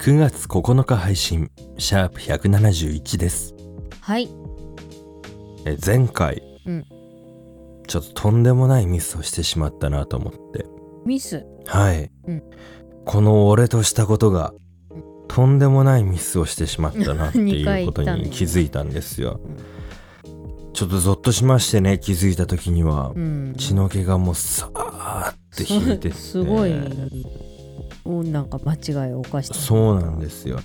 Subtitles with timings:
[0.00, 3.54] 9月9日配信シャープ171です。
[4.00, 4.30] はい。
[5.66, 6.86] え前回、うん。
[7.86, 10.64] ちょっととんでもないミスをしてしまったなと思って。
[11.04, 11.44] ミス？
[11.66, 12.42] はい、うん。
[13.04, 14.54] この俺としたことが
[15.28, 19.38] とんでもないミスをしてしまったなっていうことに 気づいたんですよ、
[20.72, 23.54] ちょっとゾッとしましてね気づいた時にはうん。
[23.58, 26.12] 血の気がもうさーって引いてって。
[26.12, 26.72] すごい。
[26.72, 27.49] お
[28.24, 30.58] なんか間違いを犯してそうなんですよ。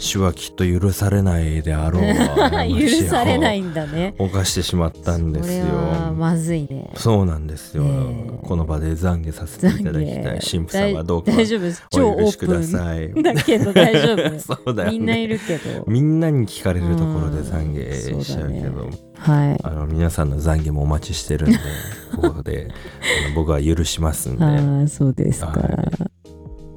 [0.00, 2.02] 死はきっと許されないであろう。
[2.08, 4.14] 許されない過んだね。
[4.18, 5.66] 犯してしまったんですよ。
[5.66, 6.90] それはまずいね。
[6.96, 8.46] そうなんですよ、ええ。
[8.46, 10.40] この場で懺悔させていただきたい。
[10.40, 11.84] 神父さんはどうか大大丈夫です。
[11.90, 13.08] 超オお許しくだーさい。
[13.10, 14.40] プンだけど大丈夫。
[14.40, 15.84] そうだよねみんないるけど。
[15.86, 19.60] みんなに聞かれるところで懺うん悔しちゃうけど、そうはい。
[19.62, 21.58] あの皆さんの懺悔もお待ちしてるんで
[22.16, 22.68] ここで
[23.34, 24.44] 僕は許しますんで。
[24.44, 25.48] ああそうですか。
[25.48, 26.10] は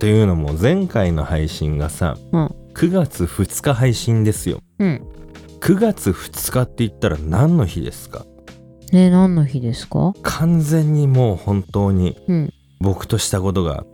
[0.03, 2.45] というのも前回の配信がさ、うん。
[2.73, 4.59] 9月2日配信ですよ。
[4.79, 5.07] うん。
[5.61, 8.25] 9月2日って言ったら何の日ですか？
[8.91, 10.11] ね何の日ですか？
[10.21, 12.53] 完全にもう本当にうん。
[12.81, 13.85] 僕としたことが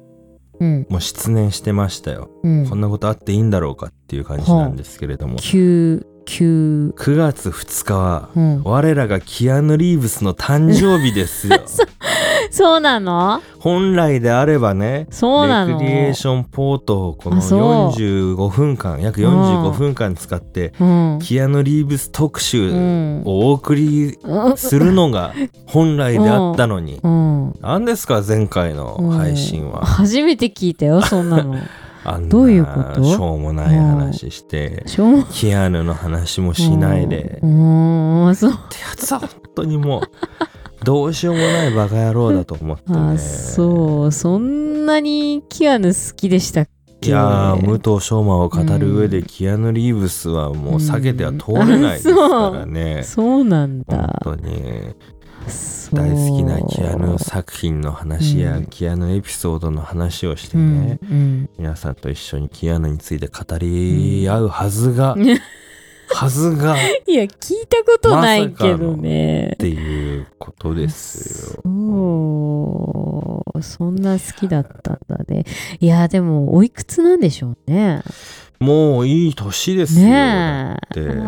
[0.60, 0.88] うん。
[0.90, 2.32] もう失念してましたよ。
[2.42, 2.68] うん。
[2.68, 8.64] こんなことあっていいんだろうかっていう感じなんですけれども、急急9月2日はうん。
[8.64, 11.60] 我らがキアヌ・リーブスの誕生日ですよ。
[12.52, 13.42] そうなの？
[13.60, 15.74] 本来であればねそうなの？
[15.74, 17.60] レクリエーションポートをこのあそう。
[17.92, 21.20] 45分間約45分間使ってうん。
[21.22, 24.58] キアヌ・リーブス特う集んをお送りうん。
[24.58, 25.34] するのが
[25.68, 27.00] 本来であったのに。
[27.04, 27.54] うん。
[27.62, 29.86] 何ですか前回の配信は？
[29.86, 31.56] 初めて聞いたよそんなの。
[32.06, 33.04] あんなどういうこと？
[33.04, 35.24] しょうもない話してうも。
[35.24, 37.40] キアヌの話もしないで。
[37.44, 38.36] うーん。
[38.36, 38.52] そう。
[38.52, 40.02] ってやつは本当にもう
[40.84, 42.98] どうしようもないバカ野郎だと思ってね。
[43.16, 44.12] あそう。
[44.12, 46.68] そんなにキアヌ好きでしたっ
[47.02, 47.10] け？
[47.10, 53.44] いやー武藤昌馬を語る上でキアヌ・リーブスはもう避けては通れないですからね、そう。
[53.46, 54.96] なん本だ当に。
[55.48, 56.00] そう。
[56.00, 58.66] 大好きなキアヌ作品の話や、うん。
[58.66, 61.50] キアヌエピソードの話をしてうね、んうん。
[61.58, 65.26] 皆さんと一緒にキアヌについて語り合うはずが、う ん
[66.14, 66.74] はずが。
[66.74, 66.78] っ
[67.08, 69.56] いや聞いたことないけどね。
[69.58, 71.62] ていうことですよ。
[71.64, 73.62] そう。
[73.62, 75.46] そんな好きだったんだね。
[75.80, 78.02] いやでもおいくつなんでしょうね。
[78.60, 80.06] もういい年ですよ。
[80.06, 80.76] ね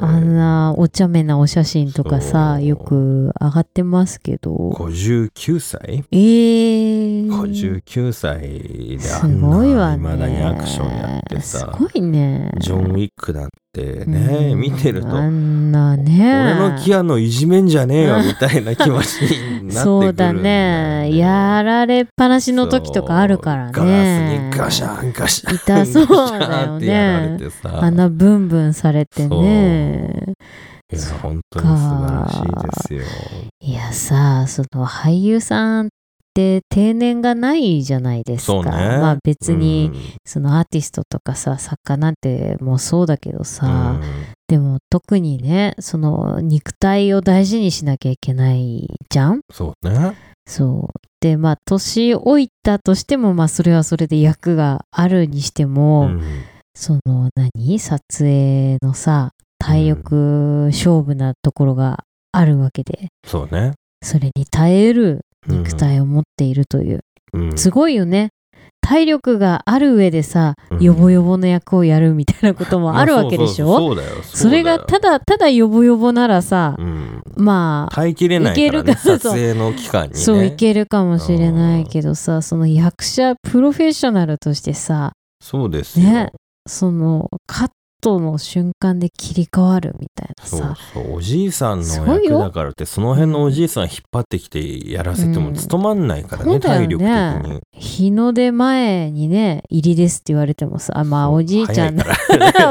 [0.01, 4.71] あんなお茶目なお写真とかさよく上がってますけど。
[4.71, 6.03] 59歳？
[6.11, 10.17] えー、59歳であすんごいわね。
[10.17, 12.51] だにアクションやってすさごいね。
[12.59, 14.59] ジョン・ウィックだってね、うん。
[14.59, 16.55] 見てるとあんなね。
[16.59, 21.15] 俺のキアノいじめんじゃねえよみたいな気持ちになってくるんだよそうだね。
[21.15, 23.71] やられっぱなしの時とかあるからね。
[23.73, 23.97] ガラス
[24.43, 25.55] にガシャンガシャン。
[25.55, 27.37] 痛そうだよね。
[27.63, 30.33] 鼻ブンブンされてね。
[30.91, 32.49] いや本当に素晴らしいで
[32.87, 33.01] すよ。
[33.61, 35.89] いやさその俳優さんっ
[36.33, 38.63] て定年がないじゃないですか。
[38.63, 38.71] ね。
[38.71, 40.01] まあ別にうん。
[40.25, 44.25] そのアーティストとかさ作家なんてもうそうだけどさ、うん。
[44.47, 49.41] でも特にねその肉体を大事にしなきゃいけないじゃん。
[49.51, 50.15] そうね。
[50.45, 50.99] そう。
[51.19, 56.21] でまあ年老いたとしてもまあそれはそれで役があるにしても、うん。
[56.73, 57.79] その何？
[57.79, 63.73] 撮影のさ体力勝負なところがあるわけで、そうね。
[64.01, 67.01] それに耐える肉体を持っているという、
[67.33, 67.57] うん。
[67.57, 68.29] すごいよね。
[68.81, 70.79] 体力がある上でさ、うん。
[70.79, 74.23] ヨボヨボの役をやるみたいなこともあるわけでしょ、まあそうだよ。
[74.23, 77.23] それがただだただヨボヨボならさ、うん。
[77.35, 80.15] まあ耐えきれないからねいけるか撮影の期間にね。
[80.19, 86.31] そういけるかもしれないけどさその役者プロフェッショナルとしてさそうですよ、ね
[86.67, 87.69] そのカッ
[88.01, 91.15] トの瞬間で切り替わるみたいなそうさそう。
[91.15, 95.53] おじいさんの役だからってその辺のおじいさん引っ張ってきてやらせてもうん。
[95.53, 97.61] 務まんないからね、そうだよ体力的ねに。
[97.79, 102.03] 日の出前にね入りですって言われてもさあまあおじいちゃん 起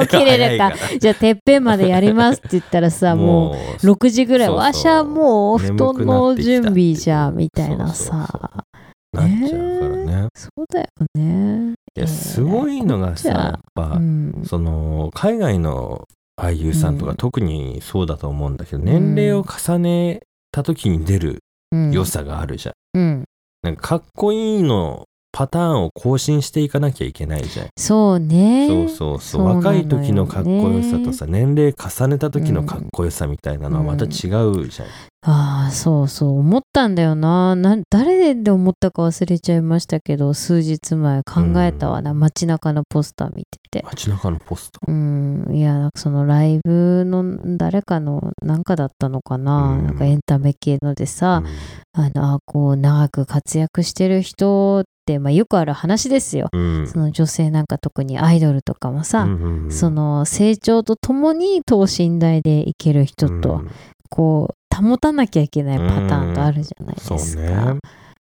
[0.09, 0.73] きれるか。
[0.99, 3.53] じゃあてっぺんまでやりますって言ったらさも
[3.83, 4.51] うう6時ぐらい。
[4.51, 8.65] わしゃもうお布団の準備じゃみたいなさ
[9.13, 10.29] なっちゃうからね。
[10.35, 11.75] そうだよね。
[11.97, 16.07] いやすごいのがさえーやっぱ、うん、その海外の
[16.41, 20.21] 俳優さんとかうん特にそうだと思うんだけど、年齢を重ね
[20.53, 21.41] た時に出る
[21.73, 22.75] うん良さがあるじゃん。
[22.95, 23.25] うん、
[23.63, 27.69] なんかかっこいいのパターンを更新していかなきゃいけないじゃん。
[27.77, 28.67] そうね。
[28.69, 34.89] そうそうそうそうね若い時のかっこよさとさ年齢重ねた時のかっこよさみたいなのはまた違うじゃん。
[35.23, 37.55] ああ、そうそう、思ったんだよな。
[37.55, 42.15] な誰で思ったか忘れちゃいましたけど、数日前考えたわな。
[42.15, 43.85] 街中のポスター見てて。
[43.87, 44.81] 街中のポスト。
[44.89, 49.75] うん、いや、なんかそのライブの誰かのなんかだったのかな。
[49.75, 54.85] うんなんかエンタメ系のでさ、うあの、あこう、長く活躍してる人
[55.19, 56.49] まあよくある話ですよ。
[56.55, 56.87] んうん。
[56.87, 63.71] その女性なんか特にアイドルとかもさ、うんうんうんその成長とともに等身大でいける人と、うん。
[64.09, 67.43] こう保たなきゃいけないパターンとあるじゃないですか。
[67.43, 67.79] ね。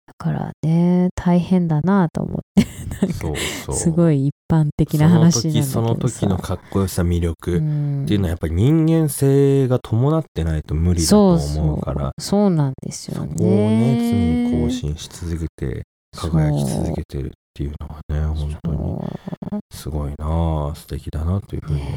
[0.07, 2.65] だからね大変だなと思って。
[3.73, 8.07] すごい一般的な話なんだその時その時のかっこよさ魅力っん。
[8.07, 12.01] ていうのはやっぱり人間性が伴ってないと無理だと思うから。
[12.01, 12.13] そう。
[12.21, 13.33] そうなんですよね。
[13.37, 15.83] そこをね常に更新し続けて
[16.15, 19.01] 輝き続けてるっていうのはね本当に
[19.73, 21.93] すごいなあ素敵だなというふうに思い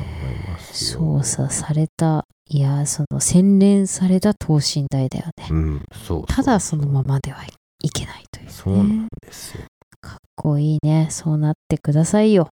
[0.47, 0.99] ますよ。
[0.99, 5.47] 操作されたいやその洗練された等身大だよね。
[5.49, 7.43] うん、そうただそのままでは
[7.83, 8.51] いけないという、ね。
[8.51, 9.63] そうなんですよ。
[9.99, 11.07] かっこいいね。
[11.09, 12.49] そうなってくださいよ。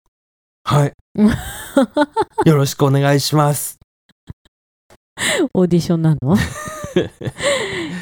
[0.64, 0.94] はい。
[2.46, 3.78] よろしくお願いします。
[5.54, 6.36] オーディションなの？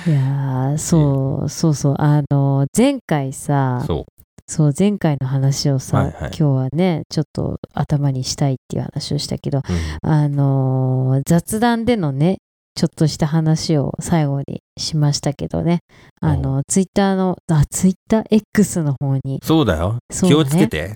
[0.07, 4.11] いやーそうそうそうあの前回さそう。
[4.47, 9.61] そう前回の話をさ、はいはい今日はねちょっと頭にしたいっていう話をしたけど
[10.03, 12.39] うんあのー雑談でのね
[12.79, 15.79] ちょっとした話を最後にしましたけどね
[16.21, 19.95] あのツイッターのあツイッター X の方にそうだよ。
[19.95, 19.99] ね
[20.29, 20.95] 気をつけて。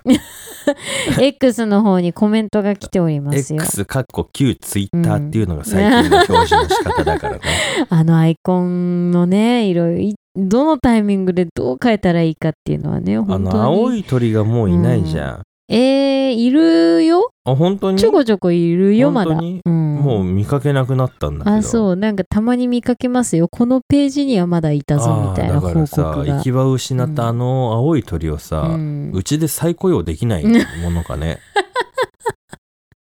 [1.20, 7.42] X の方にコメントが来ておりますよ X かっこ旧ツイッターっていうのが最近の表示の仕方だからね。
[7.90, 15.42] あのアイコンのねいろいろいどのタイミングでどう変えたらいいかっていうのはねあ本当にの青い鳥がもういないじゃん。
[15.70, 17.32] えー、いるよ？
[17.46, 17.98] あ本当に？
[17.98, 21.56] ちょこちょこいるよまだ、うん、もう見かけなくなったんだけど。
[21.56, 21.96] あそう。
[21.96, 23.48] なんかたまに見かけますよ。
[23.48, 26.26] このページにはまだいたぞみたいなあーだから報告さが。
[26.26, 31.40] 行き場を失ったあの青い鳥をさ、ううんちで再雇用できないものかね。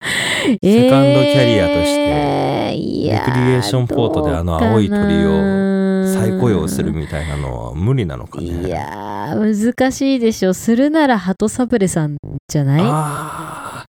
[0.00, 5.31] セ セカンドキャリアとしてレレクリエーションポートであの青い鳥を
[6.21, 8.47] 再雇用するみたいなのは無理なのかね。
[8.47, 12.17] いやー難しいでしょするなら鳩サブレさん
[12.49, 12.81] じゃない？
[12.83, 13.87] ああ、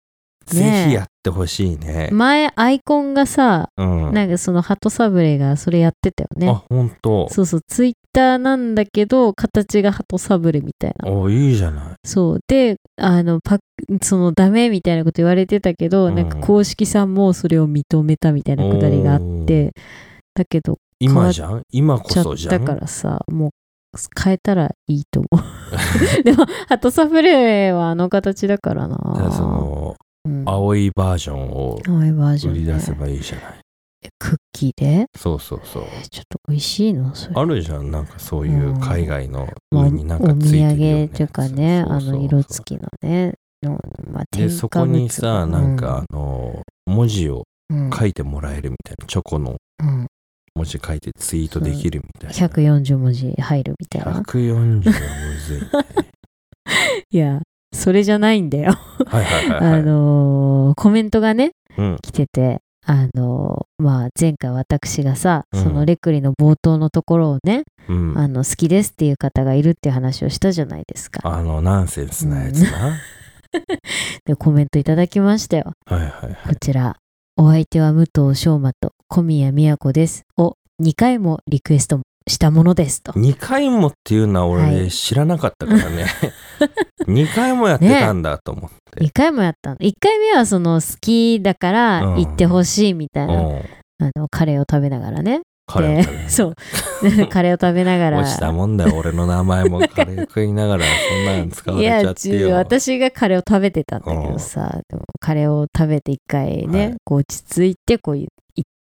[0.47, 2.09] ぜひやってほしいね。
[2.13, 4.13] 前アイコンがさうん。
[4.13, 7.29] なんかその鳩サブレがそれやってたよねあ、本当。
[7.31, 11.95] そうそうツイッターなんだけど形が鳩サブレみたいなおいいじゃない。
[12.05, 13.59] そうであのパッ
[14.03, 19.73] そのダメみたいなこと言われてたけど、うんなんか公式さんもそれを認めたみたいなくだりがあって
[20.35, 21.63] だけど今じゃん？
[21.71, 22.65] 今こそじゃん？
[22.65, 23.51] たからさもう
[24.23, 25.45] 変えたらいいと思う。
[26.25, 28.97] でも鳩サブレはあの形だからな。
[29.33, 30.43] そのうん。
[30.47, 32.61] 青いバージョンを青いバージョンで。
[32.61, 33.61] 売り出せばいいじゃない？
[34.19, 35.07] クッキーで？
[35.17, 35.85] そうそうそう。
[36.11, 37.15] ちょっと美味しいの？
[37.15, 37.35] それ。
[37.37, 43.79] あるじゃんなんかそういう海外のまあ上になんかおついてるよ、土ね、産というかねあの色付きのねの、
[44.11, 47.91] まあ、でそこにさなんか、あの文字をうん。
[47.91, 49.57] 書いてもらえるみたいなチョコの。
[49.83, 50.07] うん
[50.55, 52.49] 文字書いてツイートできるみたいな。
[52.49, 54.21] 140文字入るみたいな。
[54.21, 54.83] 140はむ
[55.41, 55.69] ずいね
[57.11, 57.41] いや
[57.73, 58.73] それじゃないんだよ。
[59.07, 59.81] はいはいはい、はい。
[59.81, 61.97] あのーコメントがねうん。
[62.03, 65.63] 来ててあのーまあ前回私がさ、うん。
[65.63, 71.21] そのレクリの冒頭のところをね、うん、あの好きですっていう方がいるっていう話をしたじゃないですか。
[71.25, 73.01] あのナンセンスなやつな、
[74.25, 75.73] でコメントいただきましたよ。
[75.87, 76.37] はいはいはい。
[76.49, 76.97] こちら
[77.37, 80.23] お相手は武藤昌馬と小宮宮子です。
[80.37, 83.13] を2回もリクエストしたものですと。
[83.13, 84.77] 2回もっていうのははい。
[84.77, 86.07] 俺知らなかったからね、
[87.09, 89.77] 2回もやってたんだと思って、2回もやったの。
[89.79, 92.25] 1回目はその好きだからうん。
[92.25, 93.57] 行ってほしいみたいな、うん。
[93.99, 96.55] あのカレーを食べながらね彼はでそう。
[97.29, 98.21] カレーを食べながら。
[98.21, 100.85] 落ちたもんだよ俺の名前もカレー食いながら。
[100.85, 102.57] そんなの使われちいやゃってよ。
[102.57, 104.81] 私がカレーを食べてたんだけどさ。
[104.89, 106.95] でもカレーを食べて一回ね、はい。
[107.05, 108.29] こう落ち着いてこう行っ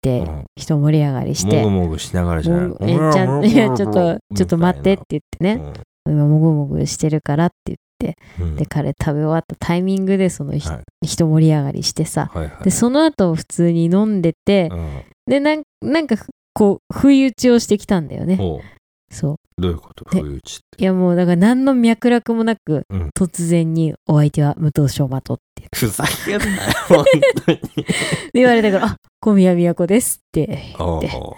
[0.02, 0.44] て、うん。
[0.56, 1.62] 人盛り上がりして。
[1.62, 2.76] もぐもぐしながらじゃない。
[2.82, 5.72] えちゃんいやちょっとちょっと待ってって言ってね、
[6.06, 8.18] 今もぐもぐしてるからって言って。
[8.38, 8.48] うん。
[8.48, 11.06] うんでカレー食べ終わったタイミングでそのひ、はい。
[11.06, 12.30] 人盛り上がりしてさ。
[12.34, 15.02] はいはいでその後普通に飲んでて、うん。
[15.26, 16.16] でなんなんか
[16.54, 18.60] こう不意打ちをしてきたんだよねおう
[19.10, 20.04] そうどういうこと？
[20.16, 25.76] ね不意打ちっいやもうだから何の脈絡もなく、うん突然にお相手は武藤昌馬とってて。
[25.76, 26.50] ふざけんなよ、
[26.88, 27.04] 本
[27.46, 27.58] 当に。
[27.76, 27.86] で
[28.34, 30.76] 言われたから、あ小宮宮子ですって言って。
[30.84, 31.34] おー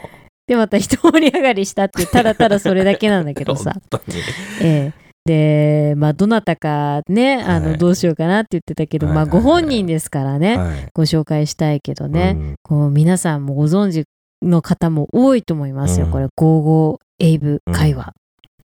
[0.46, 3.72] で、また一盛り上がりしたっていう、ただただそれだけなんだけどさ。
[3.90, 4.18] 本当に。
[4.62, 10.86] ええで、まあ、どなたかね、あの、はいどうしようかなって言ってたけど、まあ、はいはいはいご本人ですからね、はい。
[10.94, 14.04] ご紹介したいけどね、うんこう、皆さんもご存知
[14.42, 16.06] の方も多いと思いますよ。
[16.06, 18.12] うんこれ、ゴーゴーエイブ会話。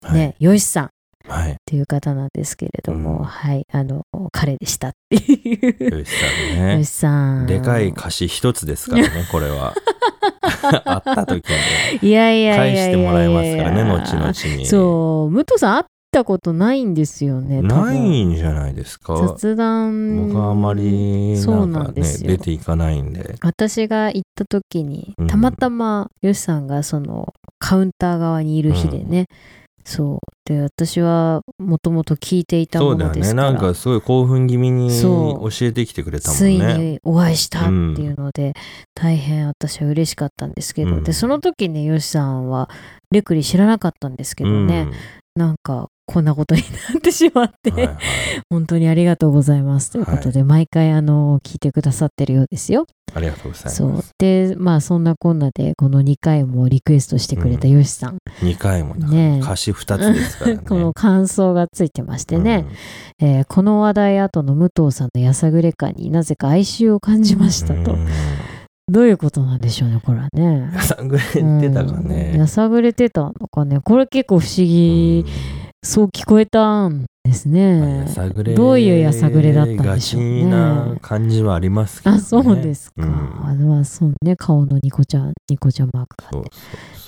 [0.01, 0.89] はいね、よしさんっ
[1.27, 1.57] はい。
[1.65, 5.99] ていう方なんですけれども、うんはい、あの、彼でしたっていう。
[5.99, 6.89] よしさんよねし。
[6.89, 7.45] さん。
[7.45, 9.73] でかい歌詞一つですからね、これは。
[10.85, 11.43] あった時
[12.01, 14.65] にいやいやいやいやいや返してもらえますからね、後々に。
[14.65, 17.61] そう、武藤さん会ったことないんですよね。
[17.61, 19.15] ないんじゃないですか？
[19.17, 20.27] 雑談。
[20.27, 23.35] 僕はあまりそうんなんですよ出ていかないんで。
[23.41, 29.25] 私が行った時にうんたまたまよしさんがそのカウンター側にいる日でね、
[29.83, 33.33] そうで私はもともと聞いていたもそうだよね。
[33.33, 36.77] なんかすごい興奮気味に教えてきてくれたもんついね。
[36.77, 38.53] にお会いしたっていうので、
[38.93, 42.69] 大変私は嬉しかったんですけど、うんでその時ねよしさんは
[43.11, 44.87] レクリ知らなかったんですけどね、
[45.35, 47.97] なんかこんなことになってしまって、うんはいはい。
[48.49, 49.91] 本当にありがとうございます。
[49.91, 52.87] ということで、毎回あの聞いてくださってるようですよ。
[53.13, 53.75] ありがとうございます。
[53.75, 54.03] そう。
[54.17, 59.39] でまあそんなこんなでこの2回もリクエストしてくれたよしさん、2回もねえ。
[59.41, 60.61] 歌詞2つですからね。
[60.65, 62.65] この感想がついてましてね、
[63.21, 63.27] うん。
[63.27, 68.07] えーこの話題後の武藤さんのやさぐれ感になぜか哀愁を感じましたと、うん。
[68.89, 70.71] どういうことなんでしょうねこれはね。
[70.73, 72.07] やさぐれてたかうん。
[72.07, 72.37] ね。
[72.37, 73.81] やさぐれてたのかね。
[73.81, 75.25] これ結構不思議、
[75.87, 78.05] そう聞こえたんですうんね
[78.55, 80.45] どういうやさぐれだったんでしょうね。
[80.45, 82.17] な感じはありますけどね。
[82.17, 83.45] あそうですか、うん。
[83.45, 84.35] あのはそうね。
[84.35, 86.43] 顔のニコちゃんニコちゃんマークが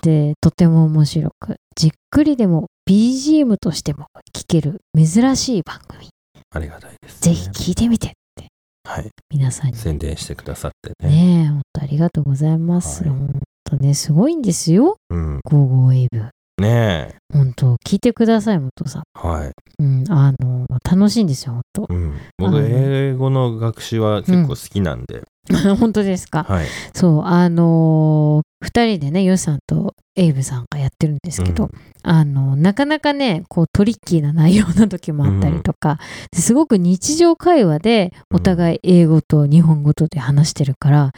[0.02, 6.08] でとても面白くじっくりでも BGM としても聴ける珍しい番組。
[6.52, 8.48] ありがたいです、ぜひ聞いてみてって。
[8.86, 9.10] はい。
[9.30, 9.76] 皆さんに。
[9.76, 11.10] 宣伝してくださってね。
[11.10, 13.12] ねえ本当ありがとうございます、はい。
[13.12, 14.96] 本当ねすごいんですよ。
[15.10, 15.40] うん。
[15.46, 17.16] 55エイブねえ。
[17.34, 19.52] 本当聞いてください元さんはい。
[19.80, 22.18] うんあの楽しいんですよ本うん。
[22.38, 25.24] 僕、英語の学習は結構好きなんで。
[25.64, 26.44] 当 本当ですか？
[26.48, 26.66] はい。
[26.94, 36.00] そうあのー、2人でねヨシさんとエイブさんがやってるんですけど、うんあのなかなかねこうトリッキーな内容な時もあったりとか、
[36.32, 41.12] ですごく日常会話でお互い英語と日本語とで話してるから、うん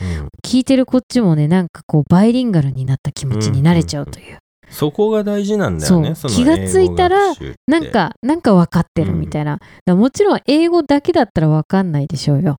[0.43, 4.38] 聞いてるこっちもねなんかこうバイリンガルになった気持ちになれちゃうという、
[4.72, 6.13] そこが大事なんだよね。
[6.30, 7.34] 気がついたら
[7.68, 12.56] なんかなんか分かってるみたいな、だからもちろん英語だけだったら分かんないでしょうよ。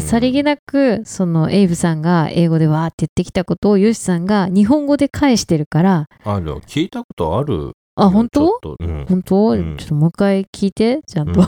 [0.00, 6.06] さりげなくそのエイブさんが英語でわーって言ってきたことをヨシさんが日本語で返してるから。
[6.24, 8.58] ある聞いたことあるあ本当？
[8.80, 9.06] うん。
[9.08, 9.76] 本当、うん。
[9.76, 11.46] ちょっともう一回聞いてちゃんと、うん。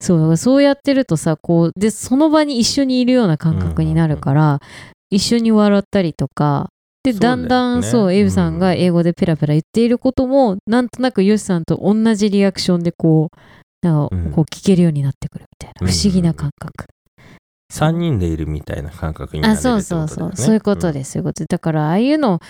[0.00, 4.60] そうそうやってるとさこうでその場に一緒にいるような感覚になるから、
[5.08, 6.68] 一緒に笑ったりとか
[7.02, 14.32] で、だんだんそうエイブさんが英語でペラペラ言っていることも、なんとなくヨシさんと同じリアクションでこうなんかうん。
[14.32, 15.92] こう聞けるようになってくるみたいな、うん。
[15.92, 16.86] 不思議な感覚。
[17.72, 20.54] 3人でいるみたいな感覚になるってことそうそうそう、そう。
[20.54, 22.40] いうことです、そういうことでだからああいうの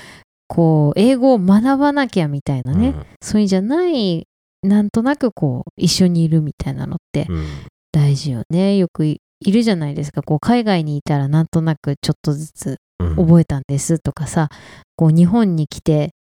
[0.49, 4.27] こう英語を学ばなきゃみたいなね、そういうんじゃない
[4.63, 7.37] なんとなくこう一緒にいるみたいなのってうん。
[7.37, 7.47] うん
[7.93, 8.77] 大事よね。
[8.77, 10.23] よくいいるじゃないですか。
[10.23, 12.77] こう海外にいたらなんとなくちょっとずつうん
[13.17, 14.49] 覚えたんですとかさ
[14.97, 16.11] こう日本に来て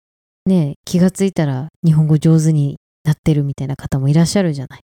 [0.46, 4.80] ね気がついたら日本語上手になってるみたいな方もいらっしゃるじゃない。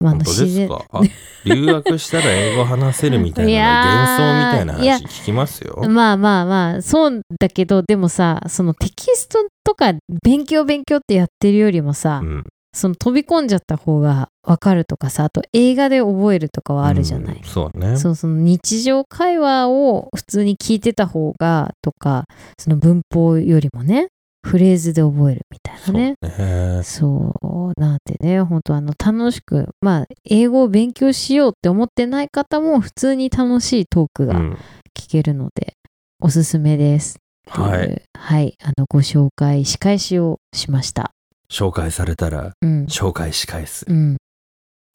[0.00, 0.84] まあ本当ですか？
[0.90, 1.00] あ
[1.44, 5.76] 留学したら英語話せるみたいな幻想みたいな話聞きますよ。
[5.88, 9.92] まあまあまあそうだけどでもさそのテキストとか
[10.24, 17.36] 勉強勉強ってやってるよりもさ、うんその飛び込んじゃった方がわかるとかさあと映画で覚えるとかはあるじゃない。
[17.36, 17.96] うんそうね。
[17.96, 22.24] そうその日常会話を普通に聞いてた方がとか
[22.58, 24.08] その文法よりもね
[24.44, 34.58] フレーズで覚えるみたいなねそうねそうなんてね本当あの楽しくまあ英語を勉強しようって思ってない方も普通に楽しいトークがうん
[34.98, 35.72] 聞けるので、
[36.20, 37.16] おすすめです
[37.48, 38.02] はい。
[38.18, 41.12] はいあのご紹介仕返しをしました
[41.52, 43.92] 紹介されたらうん紹介し返すう。
[43.92, 44.16] ん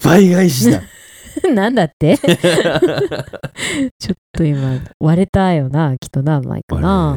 [0.04, 0.82] 倍返しだ。
[1.54, 2.18] なんだって？
[4.00, 7.16] ちょっと今割れたよなきっとなマイクな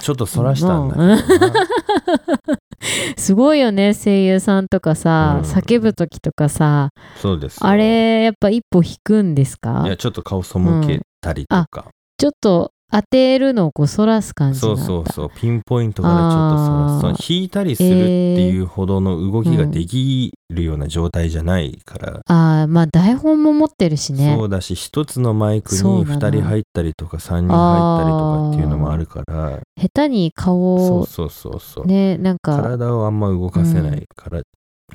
[0.00, 1.18] ちょっとそらしたんだけどな。
[3.16, 7.66] すごいよね声優さんとかさ、うん叫ぶ時とかさそうですよ。
[7.66, 9.84] あれやっぱ一歩引くんですか？
[9.86, 11.86] いや、ちょっと顔背けたりとか。
[12.18, 17.00] ちょっと当てるのをこう反らす感じそうそうそうピンポイントからちょっとそのあー。
[17.00, 24.36] その引いたりするっていうほどの動きができるような状態じゃないから、ああまあ台本も持ってるしね。
[24.36, 29.60] そうだし一つのマイクにそうだな2人入ったりとか3人入ったりとかっていうのもあるから。
[29.80, 32.60] 下手に顔をそうそうそうそう、ねなんか。
[32.60, 34.42] 体をあんま動かせないから、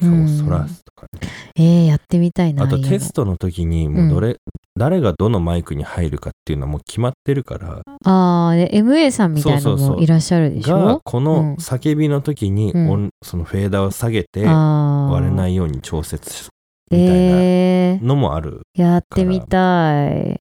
[0.02, 0.26] うん。
[0.26, 4.38] 顔を反らすとかね、えー、やってみたいなあとテストの時にもうどれ、
[4.78, 7.82] 誰がどのマイクに入るかっていうのはもう決まってるから。
[8.06, 9.96] ああで MA さんみたいなのそうそうそう。
[9.98, 10.80] もいらっしゃるでしょ？
[10.80, 11.24] がこうん。
[11.24, 12.90] の叫びの時にうん。
[12.90, 16.48] 音そのフェーダーを下げてあ割れいないように調節し
[16.92, 20.40] みたいなえー、のもあるやってみたい。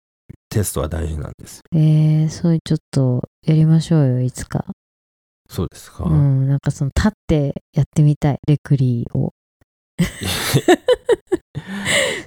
[0.48, 4.64] テストは大事なんですえー、そういうちょっとやりましょうよいつか。
[5.48, 8.38] そうですか、うんなんかその立ってやってみたい。
[8.48, 9.32] レクリーを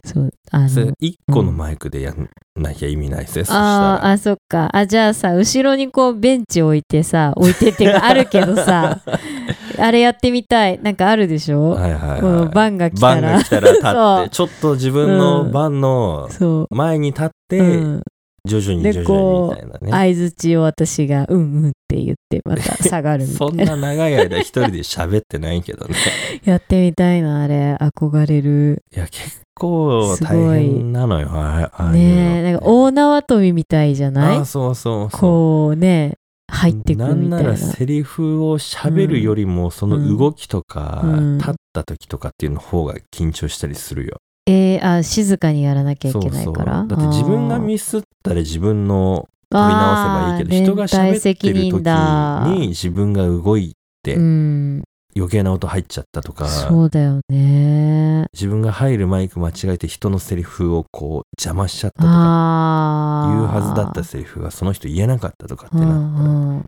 [0.04, 3.94] そうあのそれ1個のマイクでやんなきゃ意味ないですね、そしたら。
[3.96, 4.70] あーあそっか。
[4.74, 9.00] あじゃあさ後ろにこうベンチ置いてさ置いてっていうかあるけどさ
[9.78, 10.80] あれやってみたい。
[10.82, 12.50] なんかあるでしょ、はいはいこのはい。
[12.50, 18.04] バンが来バンたらが来たら立って ちょっと自分の番のそう、前に立ってうん、
[18.46, 20.14] 徐々にで徐々にみたいなね。
[20.16, 25.96] 相づちを私が「うんうん」って言ってまた下がるみた そんいなな長い間一人で喋ってないけどね。
[26.46, 28.84] やってみたいなあれ憧れる。
[28.96, 31.94] いや結構大変なのよあああいうの。
[31.94, 34.38] ねえなんか大縄跳びみたいじゃない？
[34.38, 35.20] あそうそうそう。
[35.20, 36.14] こうね
[36.52, 37.50] 入ってくなんなみたいな。
[37.52, 41.38] らセリフを喋るよりもその動きとか、うん。
[41.38, 44.18] 立った時とかっていうの方が緊張したりするよ。
[44.46, 46.86] えー、あ静かにやらなきゃいけないから。
[46.86, 54.84] だって自分がミスったら自分の取り直せばいいけど人が喋ってる時に自分が動いてうん。
[55.16, 58.28] 余計な音入っちゃったとか、そうだよね。
[58.34, 66.66] 自分が入るマイク間違えて人のセリフをこう邪魔しちゃったとかあ言うはずだったセリフがその人言えなかったとかってなったらうんうん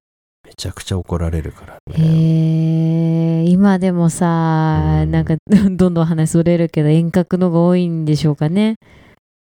[0.52, 1.96] めちゃくちゃ怒られるからね。
[1.98, 5.12] へえ今でもさ、うん。
[5.12, 8.76] なんか どんどん話それるけど遠隔のが多いんでしょうかね。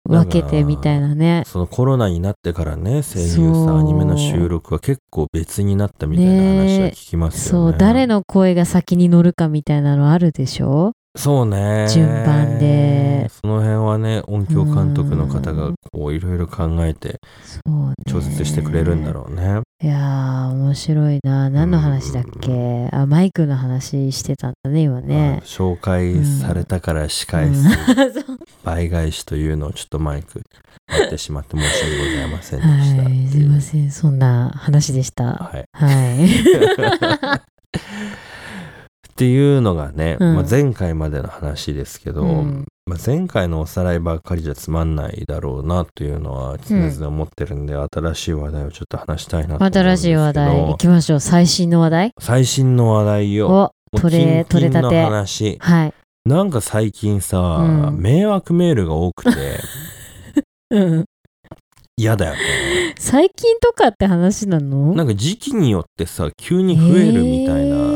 [0.06, 1.44] 分けてみたいなね。
[1.46, 7.72] そのコロナになってからね声優さんアニメの収録は結構別になったみたいな話は聞きますよね。
[7.72, 10.92] そう誰の声が先に乗るかみたいなのあるでしょ？
[11.18, 11.88] そうね。
[11.88, 13.28] 順番で。
[13.28, 17.20] その辺はね音響監督の方がこういろいろ考えて
[18.08, 19.60] 調節してくれるんだろうね。
[19.82, 21.50] いやー面白いな。
[21.50, 22.88] 何の話だっけ？
[22.92, 27.66] あマイクの話してたんだね今まあね、紹介されたから仕返す。
[27.66, 28.38] うん。
[28.64, 30.40] 倍返しというのをちょっとマイク
[30.88, 33.02] やってしまって申し訳ございませんでした。
[33.02, 33.26] はい。
[33.28, 33.90] すいません。
[33.90, 35.24] そんな話でした。
[35.24, 35.64] はい。
[35.72, 37.38] はい
[39.18, 40.34] っていうのがね、うん。
[40.36, 42.66] まあ、前回までの話ですけど、うん。
[42.86, 51.20] まあ、前回のおさらいばっかりじゃつまんないだろうなというのは常々思ってるんで、新しい話題をちょっと話したいなと新しい話題行きましょう。
[51.20, 52.12] 最新の話題。
[52.20, 55.02] 最新の話題をお取れ取れたて。
[55.02, 55.58] 話。
[55.60, 58.00] はい、なんか最近さ、うん。
[58.00, 59.58] 迷惑メールが多くて
[60.70, 61.04] うん、
[61.96, 62.38] 嫌だよね。
[62.96, 64.94] 最近とかって話なの？
[64.94, 67.87] なんか時期によってさ急に増えるみたいな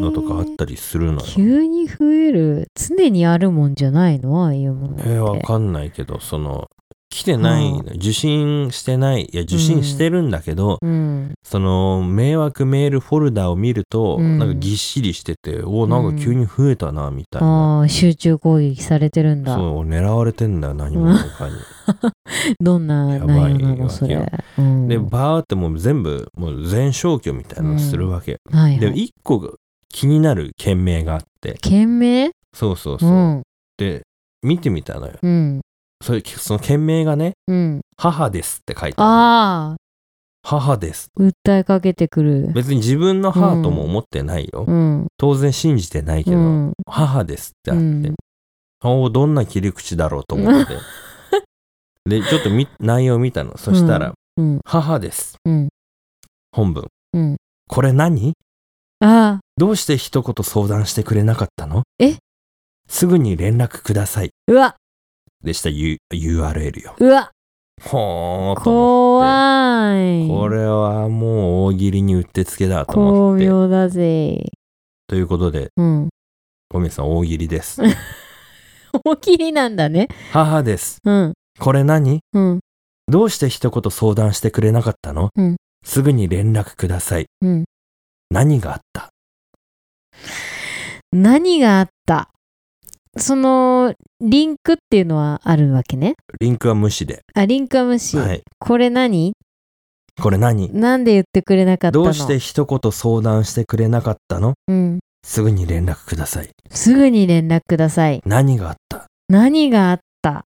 [0.00, 4.44] のとかあったりするのよ、急に増える常にあるもんじゃないの？
[4.44, 6.68] ああいうものえー、わかんないけどその
[7.10, 7.96] 来てない、うん。
[7.96, 9.28] 受信してない。
[9.32, 14.38] いや受信してるんだけど、うん、その迷惑メールフォルダを見ると、うん。
[14.38, 19.56] なんかぎっしりしてておなんか急に増えたなみたいな、集中攻撃されてるんだ。
[19.56, 21.54] そう狙われてんだよ何者かに、
[22.62, 29.50] どんなやばい内容なのそれ、でバーってもう全部もう全消去みたいなのするわけ、はいはい、で一個が
[29.90, 31.58] 気になる件名があって。
[31.60, 32.30] 件名？
[32.54, 33.42] そうそうそう、うん。
[33.76, 34.02] で
[34.42, 35.18] 見てみたのよ。
[35.20, 35.60] うん。
[36.02, 39.10] それその件名がねうん「母です」って書いてある。
[39.10, 39.76] ああ。
[40.42, 41.08] 母です。
[41.18, 42.50] 訴えかけてくる。
[42.54, 45.06] 別に自分の母とも思ってないよ、うん。
[45.18, 48.14] 当然信じてないけど、うん母ですってあって、うん。
[48.82, 50.74] おおどんな切り口だろうと思って。
[52.08, 53.58] でちょっとみ内容見たの。
[53.58, 54.60] そしたら「うん。
[54.64, 55.36] 母です。
[55.44, 55.68] うん。
[56.52, 56.86] 本文。
[57.12, 57.36] うん。
[57.68, 58.32] これ何？
[59.00, 59.40] ああ。
[59.56, 61.82] どうして一言相談してくれなかったの？
[61.98, 62.16] え？
[62.88, 64.30] すぐに連絡ください。
[64.46, 64.76] うわ。
[65.42, 65.70] でした。
[65.70, 66.96] U URL よ。
[66.98, 67.30] うわ。
[67.82, 69.24] ほーと怖
[69.94, 70.28] い。
[70.28, 73.46] これはもう大喜利にうってつけだと思巧って。
[73.46, 74.52] 妙だぜ。
[75.06, 76.08] ということでうん。
[76.68, 77.80] 小宮さん大喜利です。
[79.04, 80.08] 大喜利なんだね。
[80.32, 80.98] 母です。
[81.04, 81.32] うん。
[81.58, 82.20] これ何？
[82.34, 82.60] うん。
[83.08, 85.56] どうして一言相談してくれなかったの、うん。
[85.84, 87.26] すぐに連絡ください。
[87.40, 87.64] うん
[88.30, 89.10] 何があった？
[91.12, 92.30] 何があった？
[93.16, 96.14] そのリンクっていうのはあるわけね。
[96.40, 97.22] リンクは無視で。
[97.34, 98.42] あリンクは無視、はい。
[98.60, 99.32] これ何？
[100.22, 100.72] これ何？
[100.72, 102.04] なんで言ってくれなかったの？
[102.04, 104.54] どうして一言相談してくれなかったの？
[104.68, 105.00] うん。
[105.26, 106.50] すぐに連絡ください。
[106.70, 108.22] すぐに連絡ください。
[108.24, 109.06] 何があった？
[109.28, 110.44] 何があった？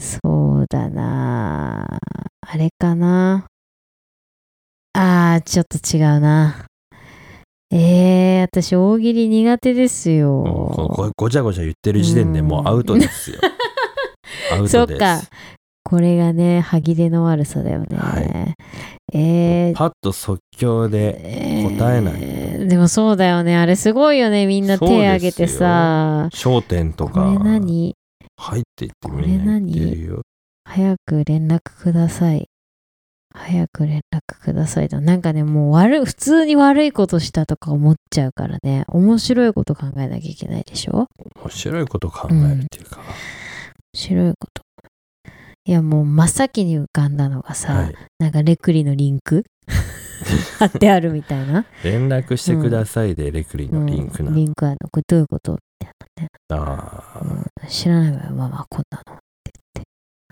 [0.00, 2.00] そうだな。
[2.40, 3.46] あれかな
[5.00, 6.66] あー、ちょっと違うな。
[7.70, 11.12] えー、私大喜利苦手ですよ。
[11.16, 13.38] ごちゃごちゃ言ってる時点でもうアウトですよ。
[14.50, 14.72] アウトです。
[14.72, 15.20] そっか
[15.84, 17.96] これがね、歯切れの悪さだよね。
[17.96, 18.54] はい
[19.16, 23.56] えー、パッと即興で答えないえーでもそうだよね。
[23.56, 24.48] あれすごいよね。
[24.48, 26.28] みんな手挙げてさ。
[26.32, 27.94] 焦点とかこれ何？
[28.36, 30.22] 入っていってみってるよ。
[30.64, 32.48] 早く連絡ください。
[33.38, 35.00] 早く連絡くださいと。
[35.00, 41.06] なんかね、もう悪い、普通に悪いことしたとか思っちゃうからね、面白いこと考えなきゃいけないでしょ？
[41.42, 42.98] 面白いこと考えるっていうか。
[43.00, 43.04] 面
[43.94, 44.62] 白いこと。
[45.64, 47.94] いや、もう真っ先に浮かんだのがさ、はい。
[48.18, 49.44] なんかレクリのリンク？
[50.58, 51.64] 貼ってあるみたいな？
[51.84, 54.30] 連絡してくださいでレクリのリンクな。
[54.30, 54.88] うんリンクあるの。
[54.90, 55.52] これどういうこと？
[55.80, 57.24] みたいあな、う
[57.66, 59.18] ん知らないわよ、ママ、こんなの。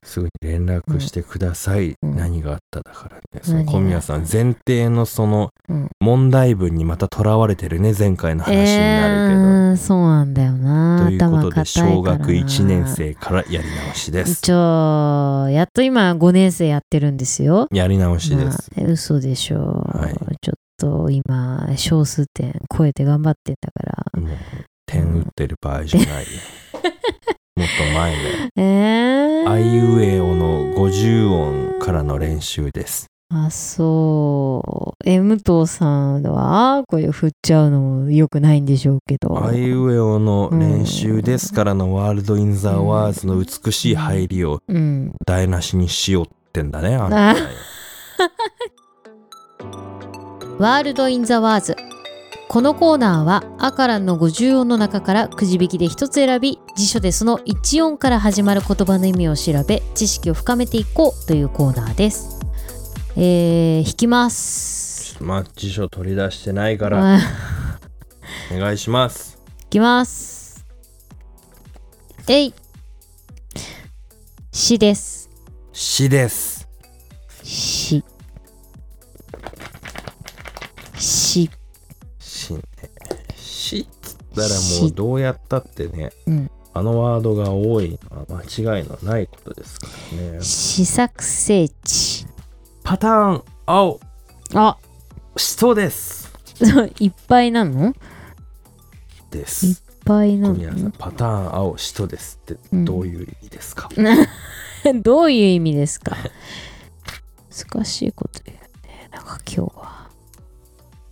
[0.06, 1.94] あ、すぐに連絡してください。
[2.02, 3.40] うん何があっただからね。
[3.42, 9.40] その小宮さん、前提のそのうん問題文にまたとらわれてるね、前回の話になるけど。
[9.40, 11.04] えー、そうなんだよな。
[11.04, 14.40] ということで、小学な1年生からやり直しです。
[14.40, 17.68] ちょ、やっと今5年生やってるんですよ。
[17.72, 18.70] やり直しです。
[18.76, 19.56] まあ嘘でしょ
[19.94, 19.98] う。
[19.98, 24.20] はいちょっと今、小数点超えて頑張ってんだから。
[24.20, 24.36] もう、
[24.86, 26.26] 点打ってる場合じゃないよ。
[27.56, 28.50] もっと前で。
[28.56, 33.06] えー、あいうえおの50音からの練習です。
[33.30, 35.08] あ、そう。
[35.08, 39.42] え、武藤さんは、これ振っちゃうのも良くないんでしょうけど。
[39.42, 45.14] あいうえおの練習ですからの World in the Words の美しい入りをうん。
[45.26, 47.34] 台無しにしようってんだね、あんたあ
[50.60, 51.74] World in the Words。
[52.48, 62.38] このコーナーはあからんの50音の中からくじ引きで一つ選び辞書でその1音から始まる言葉の意味を調べ知識を深めていこうというコーナーです。
[63.16, 65.22] えー、引きます。
[65.22, 67.18] まあ、辞書取り出してないから、あ
[68.54, 69.38] お願いします。
[69.64, 70.64] 引きます。
[72.28, 72.54] えい。
[74.52, 75.30] しです。
[75.72, 76.68] しです。
[77.42, 78.04] し。
[80.96, 81.50] し。
[84.42, 84.58] しね。
[84.58, 90.42] しっつったらもうどうやったってね、うんあのワードが多いのは間違いのないことですからね。
[90.42, 92.26] 試作聖地。
[92.84, 93.98] パターン青、
[94.52, 94.76] あ、
[95.38, 96.30] しとです。
[97.00, 97.86] いっぱいなの？
[97.86, 97.94] いっ
[99.30, 99.82] です。
[100.04, 100.54] ぱいなの？
[100.54, 103.88] 小宮さん、パターン青、しとですってどういう意味ですか、
[105.02, 106.14] どういう意味ですか？
[107.74, 109.08] 難しいこと言うね。
[109.12, 110.10] なんか今日は。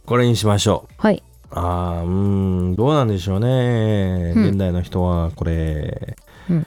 [0.04, 0.94] これにしましょう。
[0.98, 1.22] はい。
[1.56, 4.48] あーうーんどうなんでしょうね、うん。
[4.48, 6.16] 現代の人はこれ、
[6.50, 6.66] うん。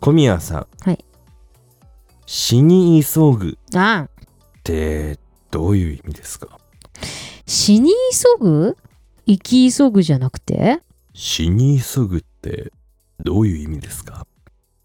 [0.00, 0.66] 小宮さん。
[0.82, 1.02] はい。
[2.26, 3.52] 死に急ぐ。
[3.52, 4.06] っあ。
[4.62, 5.18] て
[5.50, 6.58] どういう意味ですか？
[7.46, 8.76] 死に急ぐ？
[9.26, 10.82] 生き急ぐじゃなくて？
[11.14, 12.70] 死に急ぐって
[13.24, 14.26] どういう意味ですか？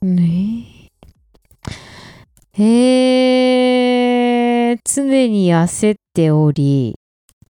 [0.01, 0.89] ね
[2.55, 2.63] え。
[2.63, 6.95] へえ、常に焦っており、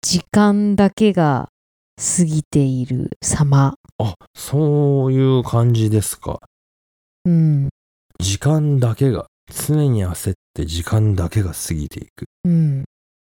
[0.01, 1.49] 時間だけが
[1.97, 3.75] 過ぎている様。
[3.97, 6.39] あそういう感じですか
[7.23, 7.69] うん。
[8.19, 12.79] 時間だけが常に焦って時間だけが過ぎていくうん。
[12.79, 12.83] へ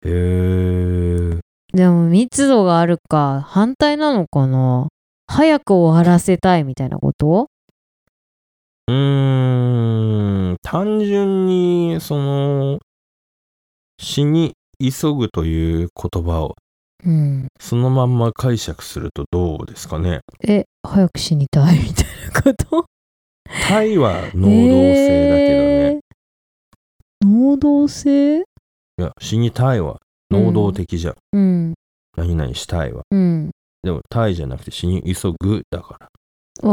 [0.05, 1.40] え
[1.72, 4.88] でも密度があるか、反対なのかな？
[5.27, 7.48] 早く終わらせたいみたいなこと？
[8.88, 12.79] うーん単純にその
[13.98, 16.57] 死に急ぐという言葉を
[17.05, 17.49] うん。
[17.61, 20.21] そのまんま解釈するとどうですかね？
[20.47, 22.87] え、早く死にたいみたいなこと？
[23.69, 27.27] タイは能動性だけどね、えー。
[27.27, 28.38] 能動性？
[28.38, 28.43] い
[28.99, 29.99] や死にたいは
[30.31, 31.75] 能動的じゃん、うん。
[32.17, 33.03] 何々したいは。
[33.11, 33.51] うん。
[33.83, 36.09] でもタイじゃなくて死に急ぐだから
[36.62, 36.69] お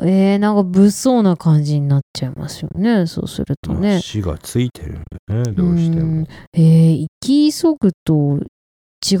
[0.00, 3.06] ー、えー、なんか物騒な感じになっちゃいますよね。
[3.06, 4.00] そうするとまあね。
[4.00, 6.02] 死がついてるんだよねどうしても。
[6.02, 6.26] うん。
[6.52, 8.38] えー、生き急ぐと
[9.04, 9.16] 違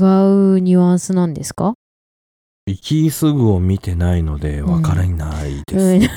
[0.56, 1.74] うニュアンスなんですか？
[2.66, 6.10] 生き急ぐを見てないのでわからないですね、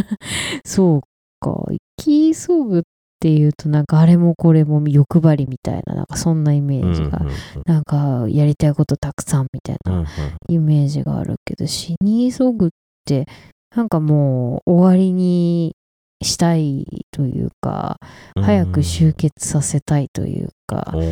[0.64, 1.00] そう
[1.40, 1.62] か。
[1.68, 2.82] 生き急ぐっ
[3.24, 7.22] ていうとなんかあれもこれも欲張りみたいな、なんかそんなイメうんうんージが、
[7.64, 10.06] なんかやりたいことたくさんみたいなうんうん
[10.50, 12.68] イメージがあるけど、死に急ぐっ
[13.06, 13.26] て、
[13.74, 15.74] なんかもう終わりに
[16.22, 17.96] したいというか、
[18.36, 21.02] うん早く集結させたいというか、う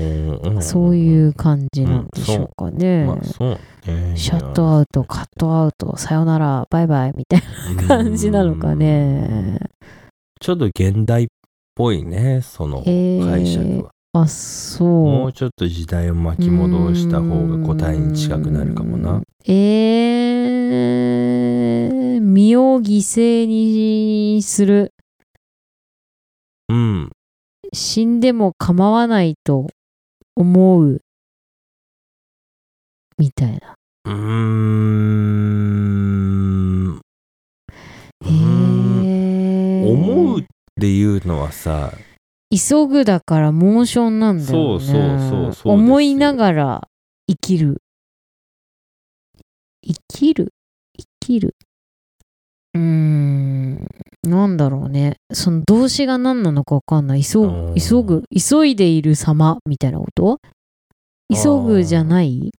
[0.59, 3.07] んそういう感じなんでしょうかね。
[3.07, 4.16] まあそうね。
[4.16, 7.42] シャットアウト、カットアウト、さよなら、バイバイみたい
[7.75, 9.59] な感じなのかね。
[10.42, 11.27] ちょっと現代っ
[11.74, 14.88] ぽいねそのえー解釈は、あ、そう。
[14.88, 19.22] もうちょっと時代を巻き戻した方が答えに近くなるかもなうん。
[19.46, 24.92] えー、身を犠牲にする。
[26.68, 27.11] うん
[27.72, 29.68] 死んでも構わないと
[30.37, 31.00] 思う。
[33.16, 33.74] みたいな。
[34.04, 35.91] うーん
[40.83, 41.92] 思うっていうのはさ
[42.51, 44.85] 急ぐだからモーションなんだよね。
[44.85, 46.88] そうそうそうそう思いながら
[47.27, 47.81] 生きる。
[49.83, 50.53] 生きる？
[50.99, 51.57] 生きる？
[52.75, 53.87] うーん。
[54.23, 55.16] なんだろうね。
[55.33, 57.23] その動詞が何なのかわかんない。
[57.23, 60.38] 急うんぐ、急ぐ、急いでいる様みたいなこと？
[61.33, 62.53] 急ぐじゃない？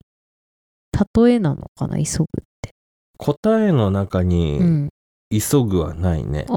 [1.16, 1.98] 例えなのかな？
[2.04, 2.28] 急ぐっ
[2.62, 2.72] て。
[3.18, 4.90] 答えの中うにん。
[5.41, 6.54] 急ぐはないね、あ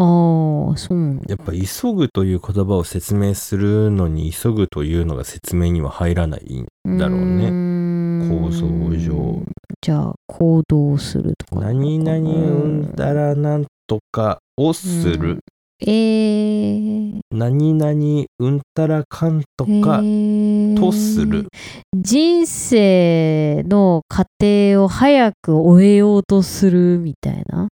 [0.74, 1.20] あ、そう。
[1.28, 9.42] やっぱ急ぐという言葉を説明するのに急ぐというのが説明には入らないだろうねね構造上。
[9.80, 11.62] じゃあ、行動するとか。
[11.62, 15.40] 何々うんたらなんとかをする、うん
[15.80, 21.48] えー、何々うんたらかんとかえーとする、
[21.94, 27.68] 人生の過程を早く終えようとするみたいな。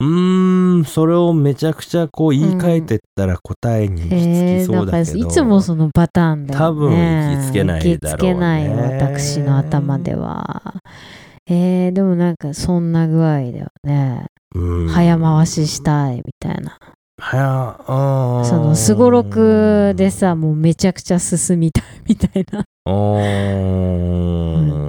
[0.00, 6.66] うーんそれをめちゃくちゃこう言い換えてったら答えに行き着きそうだけど、えーなんかいつもそのパターンだよね。
[6.66, 10.74] 多分行きつけないだろうね行きつけない私の頭では。
[11.46, 14.26] えー、でもなんかそんな具合だよね。
[14.54, 16.78] うん早回ししたいみたいな。
[17.20, 22.64] 早あーそのすごろくでさ、もうめちゃくちゃ進みたいみたいな。
[22.86, 24.79] あーなん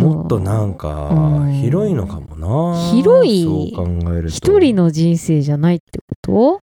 [0.00, 1.52] もっとなんかうん。
[1.52, 2.90] 広いのかもな。
[2.90, 3.44] 広い。
[3.44, 4.28] そう考えると。
[4.28, 6.60] 一人の人生じゃないってこと？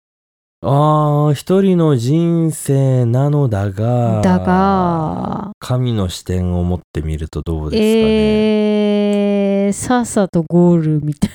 [0.62, 11.30] ああ一人の人生なのだがだが、神の視点を持ってみるとどうですかね、えー、さっさとゴールみたい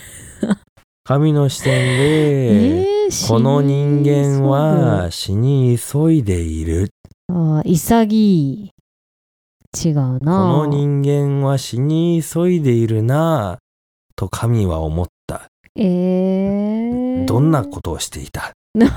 [1.04, 1.80] 神の視点な。
[1.80, 2.95] で、えー
[3.28, 6.89] この人間は死に急いでいる。
[7.30, 8.75] あー潔い。
[9.76, 10.20] 違うな。
[10.20, 13.58] この人間は死に急いでいるな
[14.16, 15.48] と神は思った。
[15.78, 18.54] えー、どんなことをしていた？
[18.76, 18.90] ま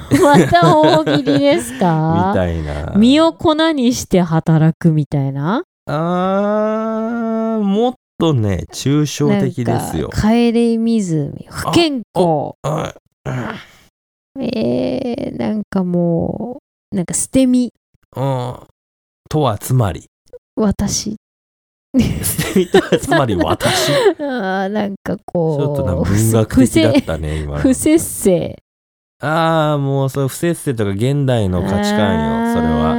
[0.50, 2.94] た大喜利です みかたいな。
[2.96, 5.62] 身を粉にして働くみたいな？
[5.86, 10.10] あーもっとね抽象的ですよ。
[10.12, 12.54] 帰り湖、不健康。
[12.62, 12.94] あ
[14.40, 16.60] えー、なんかも
[16.92, 17.72] う、なんか捨て身、
[18.16, 18.54] うん。
[19.28, 20.04] とはつまり
[20.58, 21.16] 私。
[23.00, 28.58] つまり私ちあーなんかこう、ょっとな文学的だったね今不節制。
[29.20, 32.94] ああもうそう不節制とか現代の価値観よそれは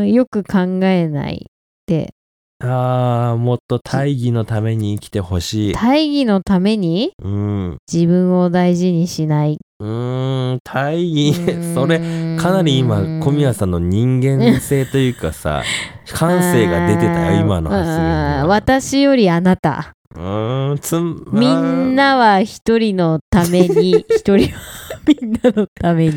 [0.00, 0.06] は。
[0.06, 1.50] よく考えないっ
[1.86, 2.12] て。
[2.64, 7.12] ああもっと大義のために生きてほしい大義のために？
[7.22, 9.58] うん自分を大事にしない。
[9.82, 11.34] うーん大義
[11.74, 15.64] それれかなり今小宮さんの人間性というかさ
[16.06, 19.96] 感性が出てたよ今の発言私よりあなた。
[20.14, 24.60] うーんつんみんなは一人のために、 一人は
[25.06, 26.14] みんなのために。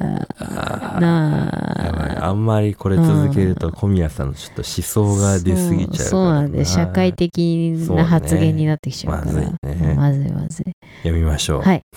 [0.00, 2.26] ああやばいあ。
[2.26, 9.32] あんまりこれ続けると小宮さんのちょっと思想が出すぎちゃうからそうそうなんで、社会的な発言になってきちゃうから。
[9.32, 10.64] そうねまずいねまずいまずい。
[11.02, 11.82] 読みましょう、はい。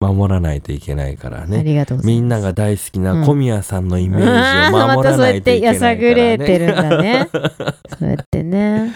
[0.00, 2.20] 守らないといけないからあねりがとうございます。
[2.20, 7.28] みんなが大好きうなん小宮さんのイメージをあー守またそうやってらないといけないやさからねぐれてるんだね。
[7.98, 8.92] そうやってね。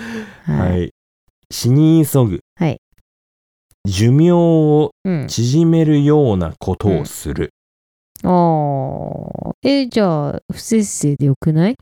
[0.46, 0.52] は。
[0.52, 0.90] はいい
[1.52, 2.80] 死に急ぐ、はい
[3.86, 5.26] 寿命をうん。
[5.28, 7.50] 縮めるようなことをする、
[8.22, 9.52] ああ。
[9.62, 11.76] え、じゃあ、不節制でよくない？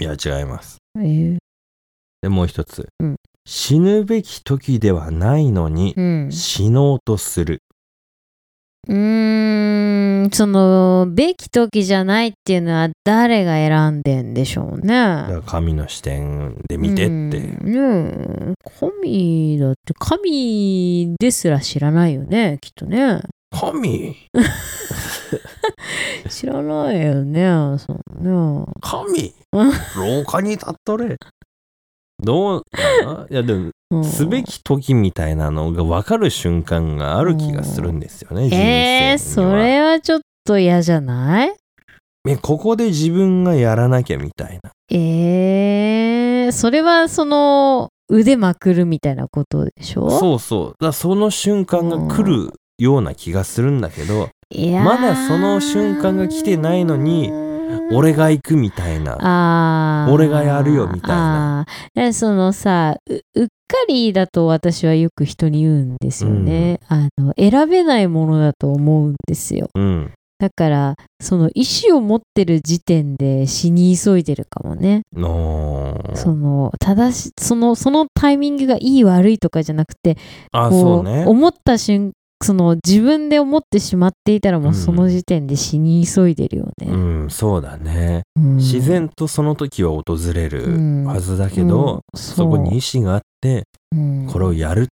[0.00, 0.78] いや違います。
[0.98, 1.38] えー。
[2.22, 3.16] でもう一つ、うん。
[3.46, 6.32] 死ぬべき時ではないのにうん。
[6.32, 7.62] 死のうとする、
[8.88, 8.96] うーん、
[10.32, 15.26] その、べき時じゃないっていうのは誰が選んでんでしょうね。
[15.46, 17.18] 神の視点で見てって、う。
[17.30, 17.30] ん。
[17.64, 18.70] ねえ。
[18.78, 23.20] 神だって神ですら知らないよねきっとね。
[23.52, 24.16] 神？
[26.28, 27.42] 知らないよね
[27.78, 29.34] そのね神？
[29.52, 31.18] う ん廊下に立っとれ
[32.22, 32.62] どう
[33.30, 33.98] いやでもう。
[33.98, 38.68] んすべき時みたいなのが分かる瞬間がある気がするんですよね、人生には。
[38.68, 41.54] えー、それはちょっと嫌じゃない？
[42.26, 44.70] えここで自分がやらなきゃみたいな。
[44.90, 50.08] えー、それはその腕まくるみたいなことでしょ？
[50.10, 50.92] そうそう。
[50.92, 54.30] その瞬間が来るような気がするんだけど、
[54.84, 57.30] まだその瞬間が来てないのに
[57.92, 60.08] 俺が行くみたいな。
[60.10, 61.66] 俺がやるよみたいな。
[62.12, 69.68] そのさううっかりだと私はよく人に言うんですよね、あの選べないものだと思うんですよ。
[69.74, 70.12] うん。
[70.38, 75.02] だからその意思を持ってる時点で死に急いでるかもね。
[75.14, 80.16] のその正しそのそのタイミングがいい悪いとかじゃなくて
[80.50, 81.24] あこそうね。
[81.26, 88.56] 思った瞬その自分で思ってしまっていたらもううんその時点で死に急いでるよね、うんそうだね、うん。
[88.56, 92.18] 自然とその時は訪れるはずだけど、うん。
[92.18, 93.96] そこに意志があってう。
[93.96, 94.86] んこれをやるっ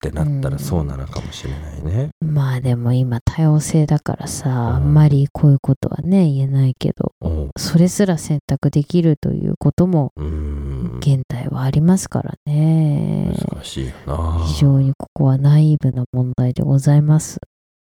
[0.00, 0.40] てなったうん。
[0.54, 4.56] らそうなのかもしれないね、まあでも今多様性だからさ、うん。
[4.56, 7.12] あんまりこういうことはね言えないけど
[7.56, 10.57] それすら選択できるということもうん
[10.98, 14.44] 現代はありますからね、難しいよな。
[14.46, 17.38] 非常にここはナイーブな問題でございます。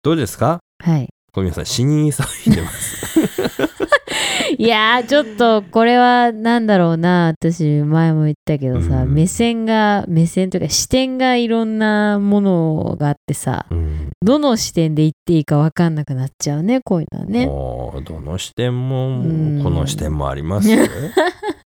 [0.03, 0.61] どうですか？
[0.83, 1.09] はい。
[1.33, 3.19] 小宮さん死に急いでます。
[4.59, 9.15] いやーちょっとこれはなんだろうな私前も言ったけどさ、うん。
[9.15, 14.11] 目線が目線というか視点がいろんなものがあってさうん。
[14.23, 17.47] どの視点で言っていいか分かんなくなっちゃうねこういうのはね。
[17.47, 19.61] もうどの視点もうん。
[19.63, 20.85] この視点もありますよ